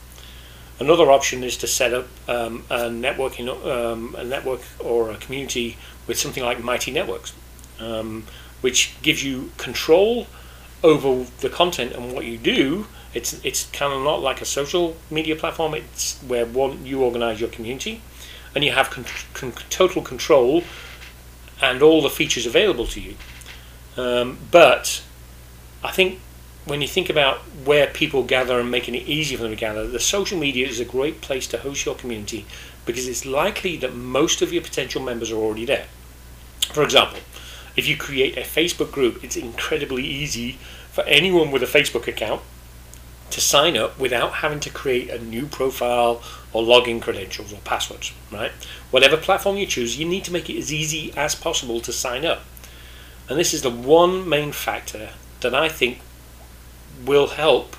Another 0.80 1.12
option 1.12 1.44
is 1.44 1.58
to 1.58 1.68
set 1.68 1.94
up 1.94 2.08
um, 2.30 2.64
a 2.70 2.84
networking, 2.84 3.50
um, 3.66 4.16
a 4.18 4.24
network 4.24 4.62
or 4.80 5.12
a 5.12 5.18
community 5.18 5.78
with 6.08 6.18
something 6.18 6.44
like 6.44 6.64
Mighty 6.64 6.90
Networks, 6.90 7.34
um, 7.80 8.26
which 8.62 8.96
gives 9.02 9.24
you 9.24 9.52
control 9.58 10.28
over 10.82 11.26
the 11.42 11.50
content 11.50 11.92
and 11.92 12.14
what 12.14 12.24
you 12.24 12.38
do. 12.38 12.88
It's 13.14 13.44
it's 13.44 13.66
kind 13.72 13.92
of 13.92 14.04
not 14.04 14.22
like 14.22 14.42
a 14.42 14.46
social 14.46 14.96
media 15.12 15.36
platform. 15.36 15.74
It's 15.74 16.18
where 16.22 16.46
one 16.46 16.86
you 16.86 17.04
organize 17.04 17.42
your 17.42 17.50
community, 17.50 18.02
and 18.56 18.64
you 18.64 18.72
have 18.72 18.90
con- 18.90 19.06
con- 19.34 19.54
total 19.70 20.02
control 20.02 20.64
and 21.62 21.82
all 21.82 22.02
the 22.02 22.10
features 22.10 22.46
available 22.46 22.88
to 22.88 23.02
you. 23.02 23.16
Um, 23.98 24.38
but 24.52 25.04
I 25.84 25.92
think 25.92 26.20
when 26.66 26.82
you 26.82 26.88
think 26.88 27.10
about 27.10 27.40
where 27.66 27.88
people 27.88 28.24
gather 28.24 28.60
and 28.60 28.70
making 28.70 28.96
it 28.96 29.08
easy 29.08 29.36
for 29.36 29.44
them 29.44 29.52
to 29.52 29.58
gather, 29.58 29.88
the 29.88 30.00
social 30.00 30.38
media 30.38 30.68
is 30.68 30.80
a 30.80 30.86
great 30.86 31.22
place 31.22 31.48
to 31.48 31.58
host 31.58 31.86
your 31.86 31.96
community 31.96 32.46
because 32.86 33.08
it's 33.08 33.26
likely 33.26 33.76
that 33.78 33.94
most 33.94 34.42
of 34.42 34.54
your 34.54 34.62
potential 34.62 35.02
members 35.02 35.32
are 35.32 35.38
already 35.38 35.66
there. 35.66 35.88
For 36.72 36.84
example, 36.84 37.20
if 37.76 37.88
you 37.88 37.98
create 37.98 38.38
a 38.38 38.42
Facebook 38.42 38.92
group, 38.92 39.24
it's 39.24 39.36
incredibly 39.36 40.06
easy 40.06 40.58
for 40.92 41.04
anyone 41.04 41.52
with 41.52 41.64
a 41.64 41.66
Facebook 41.66 42.08
account 42.08 42.42
to 43.32 43.42
sign 43.42 43.78
up 43.78 44.00
without 44.00 44.36
having 44.36 44.60
to 44.60 44.70
create 44.70 45.10
a 45.10 45.24
new 45.24 45.46
profile 45.46 46.22
or 46.52 46.64
login 46.64 47.02
credentials 47.02 47.54
or 47.54 47.58
passwords, 47.58 48.14
right? 48.32 48.52
Whatever 48.92 49.18
platform 49.18 49.58
you 49.58 49.66
choose, 49.66 50.00
you 50.00 50.06
need 50.06 50.24
to 50.26 50.34
make 50.34 50.50
it 50.50 50.58
as 50.58 50.74
easy 50.74 51.14
as 51.16 51.36
possible 51.36 51.80
to 51.82 51.94
sign 51.94 52.26
up. 52.26 52.44
And 53.28 53.38
this 53.38 53.54
is 53.54 53.62
the 53.62 53.70
one 53.70 54.28
main 54.28 54.52
factor 54.52 55.10
that 55.42 55.54
I 55.54 55.70
think 55.70 56.00
will 57.06 57.28
help 57.28 57.76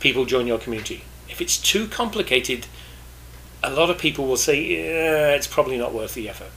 people 0.00 0.24
join 0.24 0.46
your 0.46 0.58
community. 0.58 1.04
If 1.28 1.40
it's 1.40 1.58
too 1.58 1.86
complicated, 1.86 2.66
a 3.62 3.70
lot 3.70 3.90
of 3.90 3.98
people 3.98 4.26
will 4.26 4.36
say, 4.36 4.60
yeah, 4.60 5.30
it's 5.30 5.46
probably 5.46 5.78
not 5.78 5.94
worth 5.94 6.14
the 6.14 6.28
effort. 6.28 6.50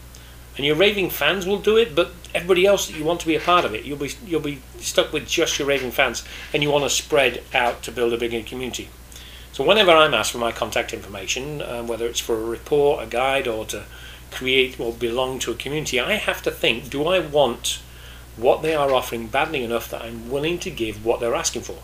And 0.58 0.66
your 0.66 0.76
raving 0.76 1.10
fans 1.10 1.46
will 1.46 1.60
do 1.60 1.78
it, 1.78 1.96
but 1.96 2.12
everybody 2.34 2.66
else 2.66 2.88
that 2.88 2.98
you 2.98 3.04
want 3.04 3.20
to 3.20 3.28
be 3.28 3.36
a 3.36 3.42
part 3.42 3.66
of 3.66 3.74
it, 3.74 3.84
you'll 3.84 3.98
be 3.98 4.12
you'll 4.26 4.40
be 4.40 4.62
stuck 4.80 5.12
with 5.12 5.28
just 5.28 5.60
your 5.60 5.68
raving 5.68 5.92
fans, 5.92 6.24
and 6.54 6.64
you 6.64 6.72
want 6.72 6.86
to 6.86 6.90
spread 6.90 7.44
out 7.54 7.84
to 7.84 7.92
build 7.92 8.14
a 8.14 8.18
bigger 8.18 8.42
community. 8.42 8.88
So 9.56 9.64
whenever 9.64 9.92
I'm 9.92 10.14
asked 10.14 10.34
for 10.34 10.38
my 10.38 10.52
contact 10.52 10.94
information, 10.94 11.62
um, 11.62 11.88
whether 11.88 12.06
it's 12.08 12.20
for 12.20 12.36
a 12.36 12.44
report, 12.44 13.02
a 13.02 13.08
guide, 13.08 13.48
or 13.48 13.64
to 13.68 13.86
create 14.30 14.78
or 14.82 14.92
belong 14.92 15.40
to 15.40 15.52
a 15.52 15.56
community, 15.56 15.98
I 15.98 16.16
have 16.16 16.42
to 16.42 16.52
think: 16.52 16.90
Do 16.90 17.08
I 17.08 17.20
want 17.20 17.80
what 18.36 18.62
they 18.62 18.76
are 18.76 18.94
offering 18.94 19.28
badly 19.28 19.64
enough 19.64 19.90
that 19.90 20.02
I'm 20.02 20.30
willing 20.30 20.60
to 20.60 20.70
give 20.70 21.06
what 21.06 21.22
they're 21.22 21.34
asking 21.34 21.62
for. 21.62 21.78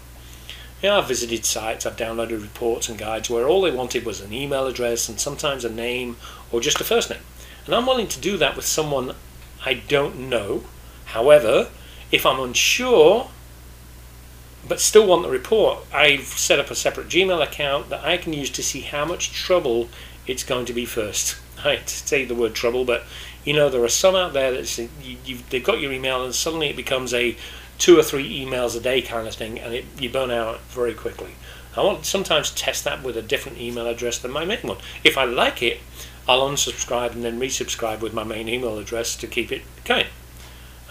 Yeah, 0.82 0.98
I've 0.98 1.08
visited 1.08 1.46
sites, 1.46 1.86
I've 1.86 1.96
downloaded 1.96 2.42
reports 2.42 2.90
and 2.90 3.00
guides 3.00 3.30
where 3.30 3.48
all 3.48 3.62
they 3.62 3.72
wanted 3.72 4.06
was 4.06 4.20
an 4.20 4.34
email 4.34 4.68
address 4.68 5.08
and 5.08 5.18
sometimes 5.18 5.63
a 5.63 5.70
name 5.70 6.18
or 6.51 6.60
just 6.60 6.82
a 6.82 6.84
first 6.84 7.10
name. 7.10 7.22
And 7.66 7.74
I'm 7.74 7.86
willing 7.86 8.10
to 8.10 8.20
do 8.20 8.36
that 8.36 8.58
with 8.58 8.66
someone 8.66 9.16
I 9.63 9.75
don't 9.75 10.28
know. 10.28 10.66
However, 11.06 11.70
if 12.12 12.25
I'm 12.25 12.42
unsure 12.42 13.30
but 14.72 14.80
still 14.80 15.06
want 15.06 15.22
the 15.22 15.30
report, 15.30 15.80
I've 15.92 16.28
set 16.28 16.58
up 16.58 16.72
a 16.72 16.75
separate 16.75 17.10
Gmail 17.10 17.44
account 17.44 17.90
that 17.90 18.06
I 18.06 18.16
can 18.16 18.32
use 18.32 18.50
to 18.51 18.63
see 18.63 18.80
how 18.80 19.04
much 19.04 19.34
trouble 19.34 19.90
it's 20.25 20.46
going 20.46 20.63
to 20.63 20.72
be 20.72 20.86
first. 20.86 21.36
I 21.66 21.82
say 21.88 22.24
the 22.24 22.36
word 22.36 22.56
trouble, 22.56 22.86
but 22.86 23.04
you 23.44 23.51
know, 23.51 23.68
there 23.68 23.84
are 23.84 23.90
some 23.90 24.16
out 24.16 24.32
there 24.32 24.54
that 24.54 24.88
you, 25.04 25.40
they've 25.50 25.62
got 25.62 25.82
your 25.82 25.92
email 25.92 26.24
and 26.24 26.34
suddenly 26.34 26.70
it 26.70 26.78
becomes 26.78 27.13
a 27.13 27.36
two 27.80 28.00
or 28.00 28.01
three 28.01 28.46
emails 28.46 28.78
a 28.78 28.80
day 28.80 29.01
kind 29.01 29.28
of 29.28 29.36
thing, 29.36 29.60
and 29.60 29.74
it, 29.74 29.84
you 30.00 30.10
burn 30.10 30.32
out 30.32 30.62
very 30.70 30.94
quickly. 30.94 31.32
I 31.75 31.84
want 31.84 32.06
sometimes 32.06 32.51
test 32.51 32.86
that 32.86 33.04
with 33.04 33.18
a 33.18 33.22
different 33.22 33.58
email 33.58 33.88
address 33.88 34.20
than 34.20 34.32
my 34.32 34.46
main 34.46 34.60
one. 34.60 34.78
If 35.04 35.18
I 35.18 35.25
like 35.25 35.62
it, 35.62 35.82
I'll 36.30 36.48
unsubscribe 36.48 37.12
and 37.12 37.25
then 37.25 37.42
resubscribe 37.42 38.00
with 38.00 38.13
my 38.13 38.24
main 38.24 38.48
email 38.48 38.78
address 38.78 39.18
to 39.18 39.28
keep 39.28 39.51
it 39.51 39.63
going. 39.84 40.08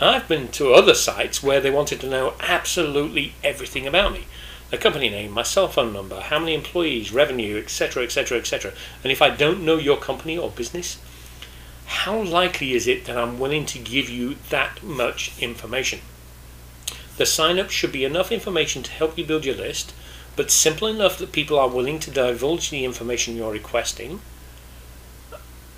I've 0.00 0.26
been 0.28 0.48
to 0.52 0.72
other 0.72 0.94
sites 0.94 1.42
where 1.42 1.60
they 1.60 1.70
wanted 1.70 2.00
to 2.00 2.08
know 2.08 2.34
absolutely 2.40 3.34
everything 3.44 3.86
about 3.86 4.12
me 4.12 4.26
the 4.70 4.78
company 4.78 5.10
name, 5.10 5.32
my 5.32 5.42
cell 5.42 5.66
phone 5.66 5.92
number, 5.92 6.20
how 6.20 6.38
many 6.38 6.54
employees, 6.54 7.12
revenue, 7.12 7.58
etc., 7.58 8.04
etc., 8.04 8.38
etc. 8.38 8.72
And 9.02 9.10
if 9.10 9.20
I 9.20 9.30
don't 9.30 9.64
know 9.64 9.78
your 9.78 9.96
company 9.96 10.38
or 10.38 10.48
business, 10.50 10.98
how 11.86 12.22
likely 12.22 12.72
is 12.72 12.86
it 12.86 13.04
that 13.06 13.18
I'm 13.18 13.40
willing 13.40 13.66
to 13.66 13.78
give 13.80 14.08
you 14.08 14.36
that 14.50 14.82
much 14.82 15.32
information? 15.40 16.00
The 17.16 17.26
sign 17.26 17.58
up 17.58 17.70
should 17.70 17.90
be 17.90 18.04
enough 18.04 18.30
information 18.30 18.84
to 18.84 18.92
help 18.92 19.18
you 19.18 19.24
build 19.24 19.44
your 19.44 19.56
list, 19.56 19.92
but 20.36 20.52
simple 20.52 20.86
enough 20.86 21.18
that 21.18 21.32
people 21.32 21.58
are 21.58 21.68
willing 21.68 21.98
to 21.98 22.10
divulge 22.10 22.70
the 22.70 22.84
information 22.84 23.36
you're 23.36 23.52
requesting. 23.52 24.20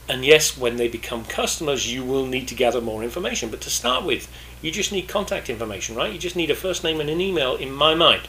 And 0.09 0.25
yes, 0.25 0.59
when 0.59 0.76
they 0.76 0.88
become 0.88 1.25
customers, 1.25 1.92
you 1.92 2.04
will 2.04 2.26
need 2.26 2.49
to 2.49 2.54
gather 2.54 2.80
more 2.80 3.04
information. 3.04 3.50
But 3.50 3.61
to 3.62 3.71
start 3.71 4.04
with, 4.04 4.28
you 4.61 4.71
just 4.71 4.92
need 4.92 5.09
contact 5.09 5.49
information, 5.49 5.94
right? 5.94 6.12
You 6.12 6.18
just 6.18 6.37
need 6.37 6.50
a 6.50 6.56
first 6.56 6.82
name 6.82 7.00
and 7.00 7.09
an 7.09 7.21
email, 7.21 7.54
in 7.54 7.73
my 7.73 7.94
mind. 7.94 8.28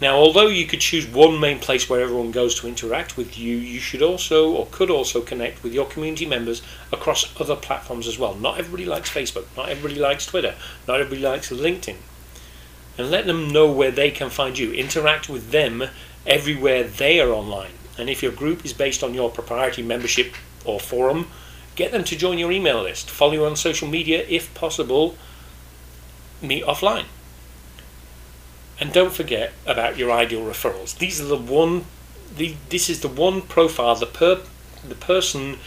Now, 0.00 0.16
although 0.16 0.48
you 0.48 0.66
could 0.66 0.80
choose 0.80 1.06
one 1.06 1.38
main 1.38 1.60
place 1.60 1.88
where 1.88 2.00
everyone 2.00 2.32
goes 2.32 2.56
to 2.56 2.66
interact 2.66 3.16
with 3.16 3.38
you, 3.38 3.56
you 3.56 3.78
should 3.78 4.02
also 4.02 4.50
or 4.50 4.66
could 4.72 4.90
also 4.90 5.20
connect 5.20 5.62
with 5.62 5.72
your 5.72 5.86
community 5.86 6.26
members 6.26 6.60
across 6.90 7.40
other 7.40 7.54
platforms 7.54 8.08
as 8.08 8.18
well. 8.18 8.34
Not 8.34 8.58
everybody 8.58 8.84
likes 8.84 9.08
Facebook, 9.08 9.44
not 9.56 9.68
everybody 9.68 10.00
likes 10.00 10.26
Twitter, 10.26 10.56
not 10.88 10.98
everybody 10.98 11.22
likes 11.22 11.50
LinkedIn. 11.50 11.98
And 12.98 13.12
let 13.12 13.26
them 13.26 13.48
know 13.48 13.70
where 13.70 13.92
they 13.92 14.10
can 14.10 14.28
find 14.28 14.58
you. 14.58 14.72
Interact 14.72 15.28
with 15.28 15.52
them 15.52 15.84
everywhere 16.26 16.82
they 16.82 17.20
are 17.20 17.30
online. 17.30 17.70
And 17.98 18.08
if 18.08 18.22
your 18.22 18.32
group 18.32 18.64
is 18.64 18.72
based 18.72 19.02
on 19.02 19.14
your 19.14 19.30
proprietary 19.30 19.86
membership 19.86 20.34
or 20.64 20.80
forum, 20.80 21.28
get 21.76 21.92
them 21.92 22.04
to 22.04 22.16
join 22.16 22.38
your 22.38 22.52
email 22.52 22.82
list. 22.82 23.10
Follow 23.10 23.32
you 23.32 23.44
on 23.44 23.56
social 23.56 23.88
media 23.88 24.24
if 24.28 24.52
possible. 24.54 25.16
Meet 26.40 26.64
offline. 26.64 27.04
And 28.80 28.92
don't 28.92 29.12
forget 29.12 29.52
about 29.66 29.96
your 29.96 30.10
ideal 30.10 30.40
referrals. 30.40 30.98
These 30.98 31.20
are 31.20 31.26
the 31.26 31.36
one. 31.36 31.84
The, 32.34 32.56
this 32.70 32.88
is 32.88 33.00
the 33.00 33.08
one 33.08 33.42
profile, 33.42 33.94
the 33.94 34.06
per, 34.06 34.40
the 34.86 34.94
person 34.94 35.58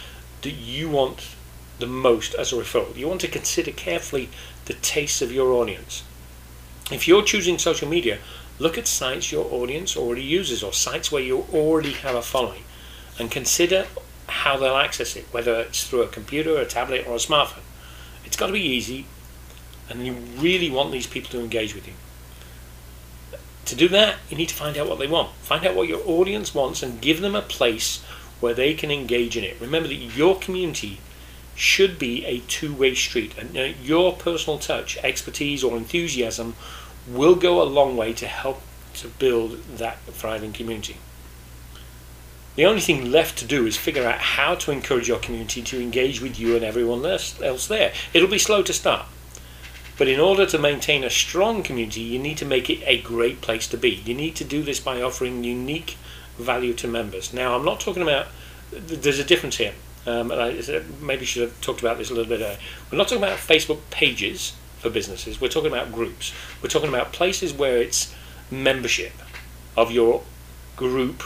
that 0.42 0.50
you 0.50 0.90
want 0.90 1.28
the 1.78 1.86
most 1.86 2.34
as 2.34 2.52
a 2.52 2.56
referral. 2.56 2.96
You 2.96 3.08
want 3.08 3.20
to 3.22 3.28
consider 3.28 3.70
carefully 3.70 4.28
the 4.64 4.74
tastes 4.74 5.22
of 5.22 5.32
your 5.32 5.52
audience. 5.52 6.02
If 6.90 7.06
you're 7.08 7.22
choosing 7.22 7.58
social 7.58 7.88
media, 7.88 8.18
look 8.58 8.78
at 8.78 8.86
sites 8.86 9.30
your 9.30 9.52
audience 9.52 9.96
already 9.96 10.22
uses 10.22 10.62
or 10.62 10.72
sites 10.72 11.12
where 11.12 11.22
you 11.22 11.46
already 11.52 11.92
have 11.92 12.14
a 12.14 12.22
following 12.22 12.62
and 13.18 13.30
consider 13.30 13.86
how 14.28 14.56
they'll 14.56 14.76
access 14.76 15.16
it, 15.16 15.26
whether 15.32 15.60
it's 15.60 15.84
through 15.84 16.02
a 16.02 16.08
computer, 16.08 16.56
a 16.58 16.66
tablet, 16.66 17.06
or 17.06 17.14
a 17.14 17.18
smartphone. 17.18 17.62
It's 18.24 18.36
got 18.36 18.48
to 18.48 18.52
be 18.52 18.60
easy, 18.60 19.06
and 19.88 20.04
you 20.04 20.12
really 20.12 20.70
want 20.70 20.92
these 20.92 21.06
people 21.06 21.30
to 21.30 21.40
engage 21.40 21.74
with 21.74 21.86
you. 21.86 21.94
To 23.66 23.74
do 23.74 23.88
that, 23.88 24.16
you 24.30 24.36
need 24.36 24.48
to 24.48 24.54
find 24.54 24.76
out 24.76 24.88
what 24.88 24.98
they 24.98 25.06
want. 25.06 25.34
Find 25.36 25.64
out 25.66 25.74
what 25.74 25.88
your 25.88 26.02
audience 26.06 26.54
wants 26.54 26.82
and 26.82 27.00
give 27.00 27.20
them 27.20 27.34
a 27.34 27.42
place 27.42 28.02
where 28.40 28.54
they 28.54 28.74
can 28.74 28.90
engage 28.90 29.36
in 29.36 29.44
it. 29.44 29.56
Remember 29.60 29.88
that 29.88 29.94
your 29.94 30.38
community 30.38 31.00
should 31.54 31.98
be 31.98 32.24
a 32.26 32.40
two 32.40 32.74
way 32.74 32.94
street, 32.94 33.36
and 33.38 33.56
uh, 33.56 33.62
your 33.82 34.12
personal 34.14 34.58
touch, 34.58 34.98
expertise, 34.98 35.64
or 35.64 35.76
enthusiasm 35.76 36.54
will 37.08 37.34
go 37.34 37.62
a 37.62 37.64
long 37.64 37.96
way 37.96 38.12
to 38.14 38.26
help 38.26 38.60
to 38.94 39.08
build 39.08 39.62
that 39.76 39.98
thriving 40.06 40.52
community. 40.52 40.96
The 42.56 42.64
only 42.64 42.80
thing 42.80 43.12
left 43.12 43.38
to 43.38 43.44
do 43.44 43.66
is 43.66 43.76
figure 43.76 44.06
out 44.06 44.18
how 44.18 44.54
to 44.54 44.70
encourage 44.70 45.08
your 45.08 45.18
community 45.18 45.60
to 45.62 45.80
engage 45.80 46.22
with 46.22 46.38
you 46.38 46.56
and 46.56 46.64
everyone 46.64 47.04
else 47.04 47.66
there. 47.66 47.92
It'll 48.14 48.28
be 48.28 48.38
slow 48.38 48.62
to 48.62 48.72
start, 48.72 49.06
but 49.98 50.08
in 50.08 50.18
order 50.18 50.46
to 50.46 50.58
maintain 50.58 51.04
a 51.04 51.10
strong 51.10 51.62
community, 51.62 52.00
you 52.00 52.18
need 52.18 52.38
to 52.38 52.46
make 52.46 52.70
it 52.70 52.82
a 52.86 53.02
great 53.02 53.42
place 53.42 53.68
to 53.68 53.76
be. 53.76 53.90
You 53.90 54.14
need 54.14 54.36
to 54.36 54.44
do 54.44 54.62
this 54.62 54.80
by 54.80 55.02
offering 55.02 55.44
unique 55.44 55.96
value 56.38 56.72
to 56.74 56.88
members. 56.88 57.32
Now, 57.32 57.56
I'm 57.56 57.64
not 57.64 57.80
talking 57.80 58.02
about, 58.02 58.28
there's 58.70 59.18
a 59.18 59.24
difference 59.24 59.58
here. 59.58 59.74
Um, 60.06 60.30
and 60.30 60.40
I 60.40 60.82
maybe 61.00 61.24
should 61.26 61.42
have 61.42 61.60
talked 61.60 61.80
about 61.80 61.98
this 61.98 62.10
a 62.10 62.14
little 62.14 62.28
bit 62.28 62.40
earlier. 62.40 62.58
We're 62.90 62.98
not 62.98 63.08
talking 63.08 63.24
about 63.24 63.38
Facebook 63.38 63.80
pages 63.90 64.52
for 64.86 64.92
businesses, 64.92 65.40
we're 65.40 65.48
talking 65.48 65.72
about 65.72 65.92
groups. 65.92 66.32
We're 66.62 66.68
talking 66.68 66.88
about 66.88 67.12
places 67.12 67.52
where 67.52 67.78
it's 67.78 68.14
membership 68.50 69.12
of 69.76 69.90
your 69.90 70.22
group 70.76 71.22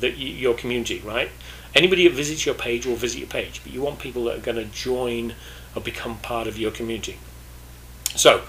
that 0.00 0.16
you, 0.16 0.28
your 0.28 0.54
community, 0.54 1.00
right? 1.04 1.30
Anybody 1.74 2.08
that 2.08 2.14
visits 2.14 2.44
your 2.44 2.54
page 2.54 2.84
will 2.84 2.96
visit 2.96 3.18
your 3.18 3.28
page, 3.28 3.60
but 3.62 3.72
you 3.72 3.80
want 3.80 3.98
people 3.98 4.24
that 4.24 4.38
are 4.38 4.40
going 4.40 4.56
to 4.56 4.64
join 4.64 5.34
or 5.74 5.82
become 5.82 6.18
part 6.18 6.48
of 6.48 6.58
your 6.58 6.70
community. 6.70 7.18
So, 8.16 8.42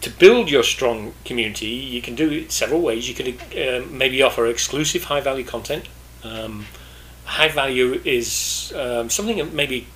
to 0.00 0.10
build 0.10 0.50
your 0.50 0.62
strong 0.62 1.14
community, 1.24 1.66
you 1.66 2.00
can 2.00 2.14
do 2.14 2.30
it 2.30 2.50
several 2.50 2.80
ways. 2.80 3.08
You 3.08 3.14
can 3.14 3.38
uh, 3.56 3.84
maybe 3.90 4.22
offer 4.22 4.46
exclusive 4.46 5.04
high 5.04 5.20
value 5.20 5.44
content. 5.44 5.88
Um, 6.24 6.66
high 7.24 7.48
value 7.48 8.00
is 8.04 8.72
um, 8.74 9.10
something 9.10 9.36
that 9.36 9.52
maybe 9.52 9.86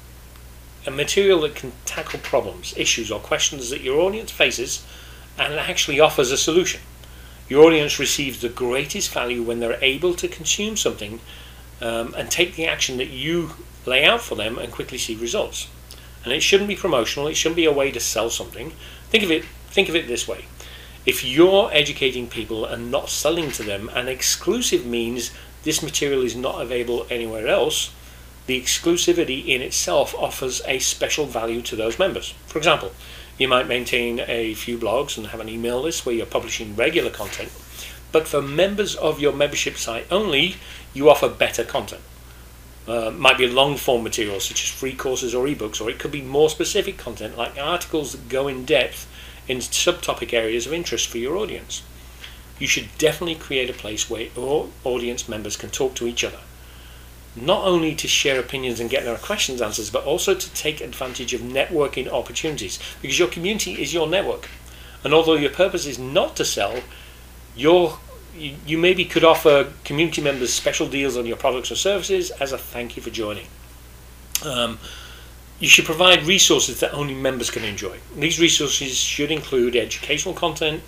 a 0.86 0.90
material 0.90 1.40
that 1.40 1.54
can 1.56 1.72
tackle 1.84 2.20
problems, 2.20 2.74
issues, 2.76 3.10
or 3.10 3.20
questions 3.20 3.70
that 3.70 3.80
your 3.80 4.00
audience 4.00 4.30
faces 4.30 4.84
and 5.38 5.54
actually 5.54 6.00
offers 6.00 6.30
a 6.30 6.36
solution. 6.36 6.80
Your 7.48 7.64
audience 7.64 7.98
receives 7.98 8.40
the 8.40 8.48
greatest 8.48 9.12
value 9.12 9.42
when 9.42 9.60
they're 9.60 9.82
able 9.82 10.14
to 10.14 10.28
consume 10.28 10.76
something 10.76 11.20
um, 11.80 12.14
and 12.16 12.30
take 12.30 12.54
the 12.54 12.66
action 12.66 12.96
that 12.96 13.10
you 13.10 13.50
lay 13.84 14.04
out 14.04 14.20
for 14.20 14.34
them 14.34 14.58
and 14.58 14.72
quickly 14.72 14.98
see 14.98 15.14
results. 15.14 15.68
And 16.24 16.32
it 16.32 16.42
shouldn't 16.42 16.68
be 16.68 16.76
promotional. 16.76 17.28
It 17.28 17.36
shouldn't 17.36 17.56
be 17.56 17.66
a 17.66 17.72
way 17.72 17.92
to 17.92 18.00
sell 18.00 18.30
something. 18.30 18.72
Think 19.10 19.22
of 19.22 19.30
it. 19.30 19.44
Think 19.68 19.88
of 19.88 19.94
it 19.94 20.08
this 20.08 20.26
way: 20.26 20.46
if 21.04 21.24
you're 21.24 21.70
educating 21.72 22.26
people 22.26 22.64
and 22.64 22.90
not 22.90 23.10
selling 23.10 23.52
to 23.52 23.62
them, 23.62 23.90
and 23.94 24.08
exclusive 24.08 24.84
means 24.84 25.30
this 25.62 25.82
material 25.82 26.22
is 26.22 26.34
not 26.34 26.60
available 26.60 27.06
anywhere 27.10 27.46
else, 27.46 27.92
the 28.46 28.60
exclusivity 28.60 29.46
in 29.48 29.60
itself 29.60 30.14
offers 30.14 30.62
a 30.66 30.78
special 30.78 31.26
value 31.26 31.60
to 31.62 31.74
those 31.74 31.98
members. 31.98 32.30
For 32.46 32.58
example, 32.58 32.92
you 33.38 33.48
might 33.48 33.66
maintain 33.66 34.20
a 34.26 34.54
few 34.54 34.78
blogs 34.78 35.18
and 35.18 35.28
have 35.28 35.40
an 35.40 35.48
email 35.48 35.80
list 35.80 36.06
where 36.06 36.14
you're 36.14 36.26
publishing 36.26 36.76
regular 36.76 37.10
content. 37.10 37.50
But 38.12 38.28
for 38.28 38.40
members 38.40 38.94
of 38.94 39.20
your 39.20 39.32
membership 39.32 39.76
site 39.76 40.06
only, 40.10 40.56
you 40.94 41.10
offer 41.10 41.28
better 41.28 41.64
content. 41.64 42.02
Uh, 42.86 43.10
might 43.10 43.36
be 43.36 43.48
long 43.48 43.76
form 43.76 44.04
material 44.04 44.38
such 44.38 44.62
as 44.62 44.70
free 44.70 44.94
courses 44.94 45.34
or 45.34 45.46
ebooks, 45.46 45.80
or 45.80 45.90
it 45.90 45.98
could 45.98 46.12
be 46.12 46.22
more 46.22 46.48
specific 46.48 46.96
content 46.96 47.36
like 47.36 47.58
articles 47.58 48.12
that 48.12 48.28
go 48.28 48.46
in 48.46 48.64
depth 48.64 49.08
in 49.48 49.58
subtopic 49.58 50.32
areas 50.32 50.66
of 50.66 50.72
interest 50.72 51.08
for 51.08 51.18
your 51.18 51.36
audience. 51.36 51.82
You 52.60 52.68
should 52.68 52.96
definitely 52.96 53.34
create 53.34 53.68
a 53.68 53.74
place 53.74 54.08
where 54.08 54.28
all 54.36 54.70
audience 54.84 55.28
members 55.28 55.56
can 55.56 55.70
talk 55.70 55.96
to 55.96 56.06
each 56.06 56.22
other 56.22 56.38
not 57.36 57.64
only 57.64 57.94
to 57.94 58.08
share 58.08 58.40
opinions 58.40 58.80
and 58.80 58.88
get 58.88 59.04
their 59.04 59.18
questions 59.18 59.60
answered, 59.60 59.90
but 59.92 60.04
also 60.04 60.34
to 60.34 60.54
take 60.54 60.80
advantage 60.80 61.34
of 61.34 61.42
networking 61.42 62.10
opportunities 62.10 62.78
because 63.02 63.18
your 63.18 63.28
community 63.28 63.74
is 63.74 63.92
your 63.92 64.06
network. 64.06 64.48
And 65.04 65.12
although 65.12 65.34
your 65.34 65.50
purpose 65.50 65.86
is 65.86 65.98
not 65.98 66.34
to 66.36 66.44
sell, 66.44 66.80
your 67.54 67.98
you, 68.36 68.76
maybe 68.76 69.04
could 69.04 69.24
offer 69.24 69.72
community 69.84 70.20
members 70.20 70.52
special 70.52 70.86
deals 70.86 71.16
on 71.16 71.24
your 71.24 71.36
products 71.36 71.70
or 71.70 71.74
services 71.74 72.30
as 72.32 72.52
a 72.52 72.58
thank 72.58 72.96
you 72.96 73.02
for 73.02 73.10
joining. 73.10 73.46
Um, 74.44 74.78
you 75.58 75.68
should 75.68 75.86
provide 75.86 76.24
resources 76.24 76.80
that 76.80 76.92
only 76.92 77.14
members 77.14 77.50
can 77.50 77.64
enjoy. 77.64 77.98
These 78.14 78.38
resources 78.38 78.96
should 78.96 79.30
include 79.30 79.74
educational 79.74 80.34
content 80.34 80.82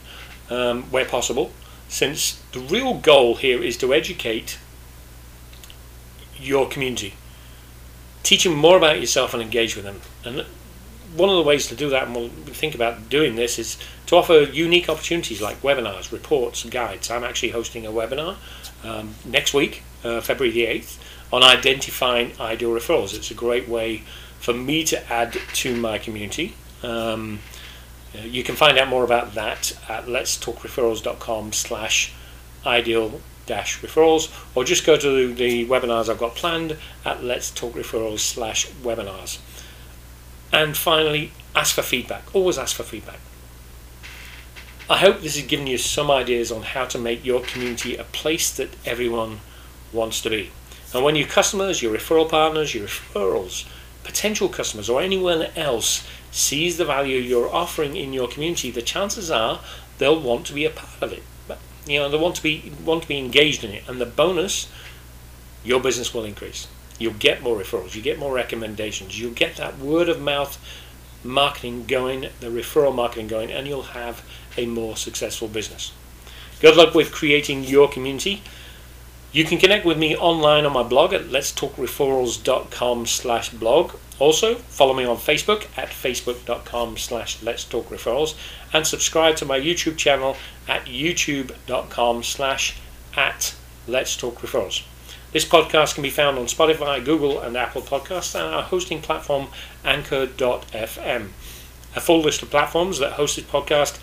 um, 0.51 0.83
where 0.91 1.07
possible, 1.07 1.53
since 1.89 2.43
the 2.53 2.61
real 2.61 2.95
goal 2.95 3.37
here 3.37 3.63
is 3.63 3.79
to 3.79 3.95
educate 3.95 4.59
your 6.41 6.69
community. 6.69 7.15
Teach 8.23 8.45
them 8.45 8.55
more 8.55 8.77
about 8.77 9.01
yourself 9.01 9.33
and 9.33 9.43
engage 9.43 9.77
with 9.77 9.85
them. 9.85 10.01
And 10.25 10.45
one 11.15 11.31
of 11.31 11.37
the 11.37 11.43
ways 11.43 11.67
to 11.69 11.75
do 11.75 11.89
that, 11.91 12.05
and 12.05 12.15
we'll 12.15 12.29
think 12.29 12.75
about 12.75 13.09
doing 13.09 13.37
this, 13.37 13.59
is 13.59 13.79
to 14.07 14.17
offer 14.17 14.43
unique 14.43 14.89
opportunities 14.89 15.41
like 15.41 15.63
webinars, 15.63 16.13
reports, 16.13 16.65
guides. 16.65 17.11
I'm 17.11 17.25
actually 17.25 17.51
hosting 17.51 17.87
a 17.87 17.91
webinar 17.91 18.37
um, 18.85 19.15
next 19.25 19.55
week, 19.55 19.83
uh, 20.05 20.21
February 20.21 20.53
the 20.53 20.67
8th, 20.67 20.99
on 21.33 21.43
identifying 21.43 22.33
ideal 22.41 22.71
referrals. 22.71 23.15
It's 23.15 23.31
a 23.31 23.35
great 23.35 23.69
way 23.69 24.03
for 24.39 24.55
me 24.55 24.85
to 24.85 25.13
add 25.13 25.33
to 25.55 25.77
my 25.77 25.99
community. 25.99 26.55
Um, 26.83 27.41
uh, 28.15 28.23
you 28.23 28.43
can 28.43 28.55
find 28.55 28.79
out 28.79 28.89
more 28.89 29.05
about 29.05 29.35
that 29.35 29.77
at 29.89 30.07
letstalkreferrals.com 30.07 31.53
slash 31.53 32.13
ideal 32.65 33.21
dash 33.49 33.81
referrals 33.81 34.31
or 34.55 34.63
just 34.63 34.87
go 34.87 34.97
to 34.97 35.35
the 35.35 35.67
webinars 35.67 36.09
I've 36.09 36.19
got 36.19 36.37
planned 36.37 36.77
at 37.05 37.25
let's 37.25 37.51
talk 37.51 37.75
referrals 37.75 38.21
slash 38.21 38.69
webinars. 38.83 39.41
And 40.53 40.77
finally 40.77 41.33
ask 41.57 41.75
for 41.75 41.83
feedback. 41.83 42.35
Always 42.35 42.59
ask 42.59 42.77
for 42.77 42.85
feedback. 42.85 43.19
I 44.89 44.99
hope 44.99 45.21
this 45.21 45.37
has 45.37 45.47
given 45.47 45.67
you 45.67 45.79
some 45.79 46.11
ideas 46.11 46.53
on 46.53 46.63
how 46.63 46.85
to 46.87 46.99
make 46.99 47.25
your 47.25 47.41
community 47.41 47.97
a 47.97 48.05
place 48.05 48.55
that 48.57 48.71
everyone 48.87 49.41
wants 49.93 50.23
to 50.23 50.31
be. 50.31 50.51
And 50.95 51.05
when 51.05 51.17
your 51.17 51.29
customers 51.29 51.83
your 51.83 51.95
referral 51.95 52.29
partners 52.29 52.75
your 52.75 52.87
referrals 52.87 53.67
potential 54.05 54.49
customers 54.49 54.89
or 54.89 55.03
anyone 55.03 55.43
else 55.55 56.07
sees 56.31 56.79
the 56.79 56.85
value 56.85 57.19
you're 57.19 57.55
offering 57.55 57.95
in 57.95 58.15
your 58.15 58.29
community 58.29 58.71
the 58.71 58.81
chances 58.81 59.31
are 59.31 59.61
they'll 59.99 60.21
want 60.21 60.47
to 60.47 60.55
be 60.55 60.65
a 60.65 60.71
part 60.71 61.03
of 61.03 61.13
it 61.13 61.23
you 61.89 61.99
know, 62.01 62.09
they 62.09 62.19
want 62.19 62.37
to 62.37 62.43
be 62.43 62.73
want 62.85 63.03
to 63.03 63.09
be 63.09 63.19
engaged 63.19 63.65
in 63.65 63.71
it, 63.71 63.85
and 63.89 64.01
the 64.01 64.07
bonus, 64.07 64.71
your 65.65 65.81
business 65.81 66.13
will 66.13 66.25
increase. 66.25 66.69
You'll 66.99 67.15
get 67.15 67.43
more 67.43 67.57
referrals, 67.57 67.95
you 67.95 68.03
get 68.03 68.19
more 68.19 68.35
recommendations, 68.35 69.21
you'll 69.21 69.33
get 69.33 69.57
that 69.57 69.79
word 69.79 70.09
of 70.09 70.21
mouth 70.21 70.59
marketing 71.23 71.85
going, 71.87 72.23
the 72.41 72.49
referral 72.49 72.95
marketing 72.95 73.29
going, 73.29 73.51
and 73.51 73.67
you'll 73.67 73.83
have 73.83 74.25
a 74.57 74.67
more 74.67 74.97
successful 74.97 75.49
business. 75.49 75.93
Good 76.61 76.77
luck 76.77 76.95
with 76.95 77.13
creating 77.13 77.65
your 77.65 77.89
community. 77.89 78.43
You 79.31 79.45
can 79.45 79.59
connect 79.59 79.85
with 79.85 79.99
me 79.99 80.17
online 80.17 80.65
on 80.65 80.73
my 80.73 80.83
blog 80.83 81.13
at 81.13 81.27
letstalkreferrals.com 81.27 83.07
slash 83.07 83.51
blog. 83.51 83.93
Also, 84.19 84.57
follow 84.57 84.95
me 84.95 85.05
on 85.05 85.17
Facebook 85.17 85.67
at 85.77 85.91
facebook.com 85.91 86.97
slash 86.97 87.39
letstalkreferrals 87.39 88.35
and 88.73 88.87
subscribe 88.87 89.37
to 89.37 89.45
my 89.45 89.59
YouTube 89.59 89.97
channel 89.97 90.37
at 90.67 90.87
youtube.com 90.87 92.23
slash 92.23 92.77
at 93.17 93.55
letstalkreferrals. 93.87 94.83
This 95.33 95.45
podcast 95.45 95.95
can 95.95 96.03
be 96.03 96.11
found 96.11 96.39
on 96.39 96.47
Spotify, 96.47 97.05
Google 97.05 97.41
and 97.41 97.57
Apple 97.57 97.83
Podcasts 97.83 98.35
and 98.35 98.55
our 98.55 98.63
hosting 98.63 99.03
platform 99.03 99.49
anchor.fm. 99.85 101.29
A 101.95 102.01
full 102.01 102.21
list 102.21 102.43
of 102.43 102.51
platforms 102.51 102.99
that 102.99 103.13
host 103.13 103.37
this 103.37 103.45
podcast 103.45 103.99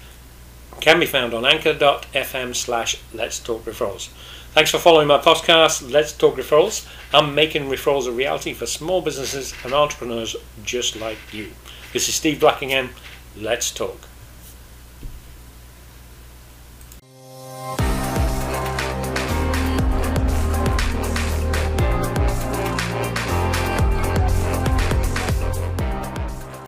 can 0.82 1.00
be 1.00 1.06
found 1.06 1.34
on 1.34 1.46
anchor.fm 1.46 2.56
slash 2.56 2.98
let's 3.14 3.40
talk 3.40 3.66
referrals. 3.66 4.10
Thanks 4.56 4.72
for 4.72 4.78
following 4.78 5.10
my 5.10 5.18
podcast, 5.18 5.92
Let's 5.92 6.14
Talk 6.14 6.38
Referrals. 6.38 6.88
I'm 7.14 7.36
making 7.36 7.64
referrals 7.64 8.08
a 8.08 8.12
reality 8.14 8.54
for 8.54 8.66
small 8.66 9.02
businesses 9.02 9.54
and 9.66 9.74
entrepreneurs 9.74 10.34
just 10.64 10.96
like 10.96 11.18
you. 11.34 11.52
This 11.92 12.08
is 12.08 12.16
Steve 12.16 12.40
Black 12.40 12.62
again. 12.62 12.92
Let's 13.36 13.70
talk. 13.70 14.08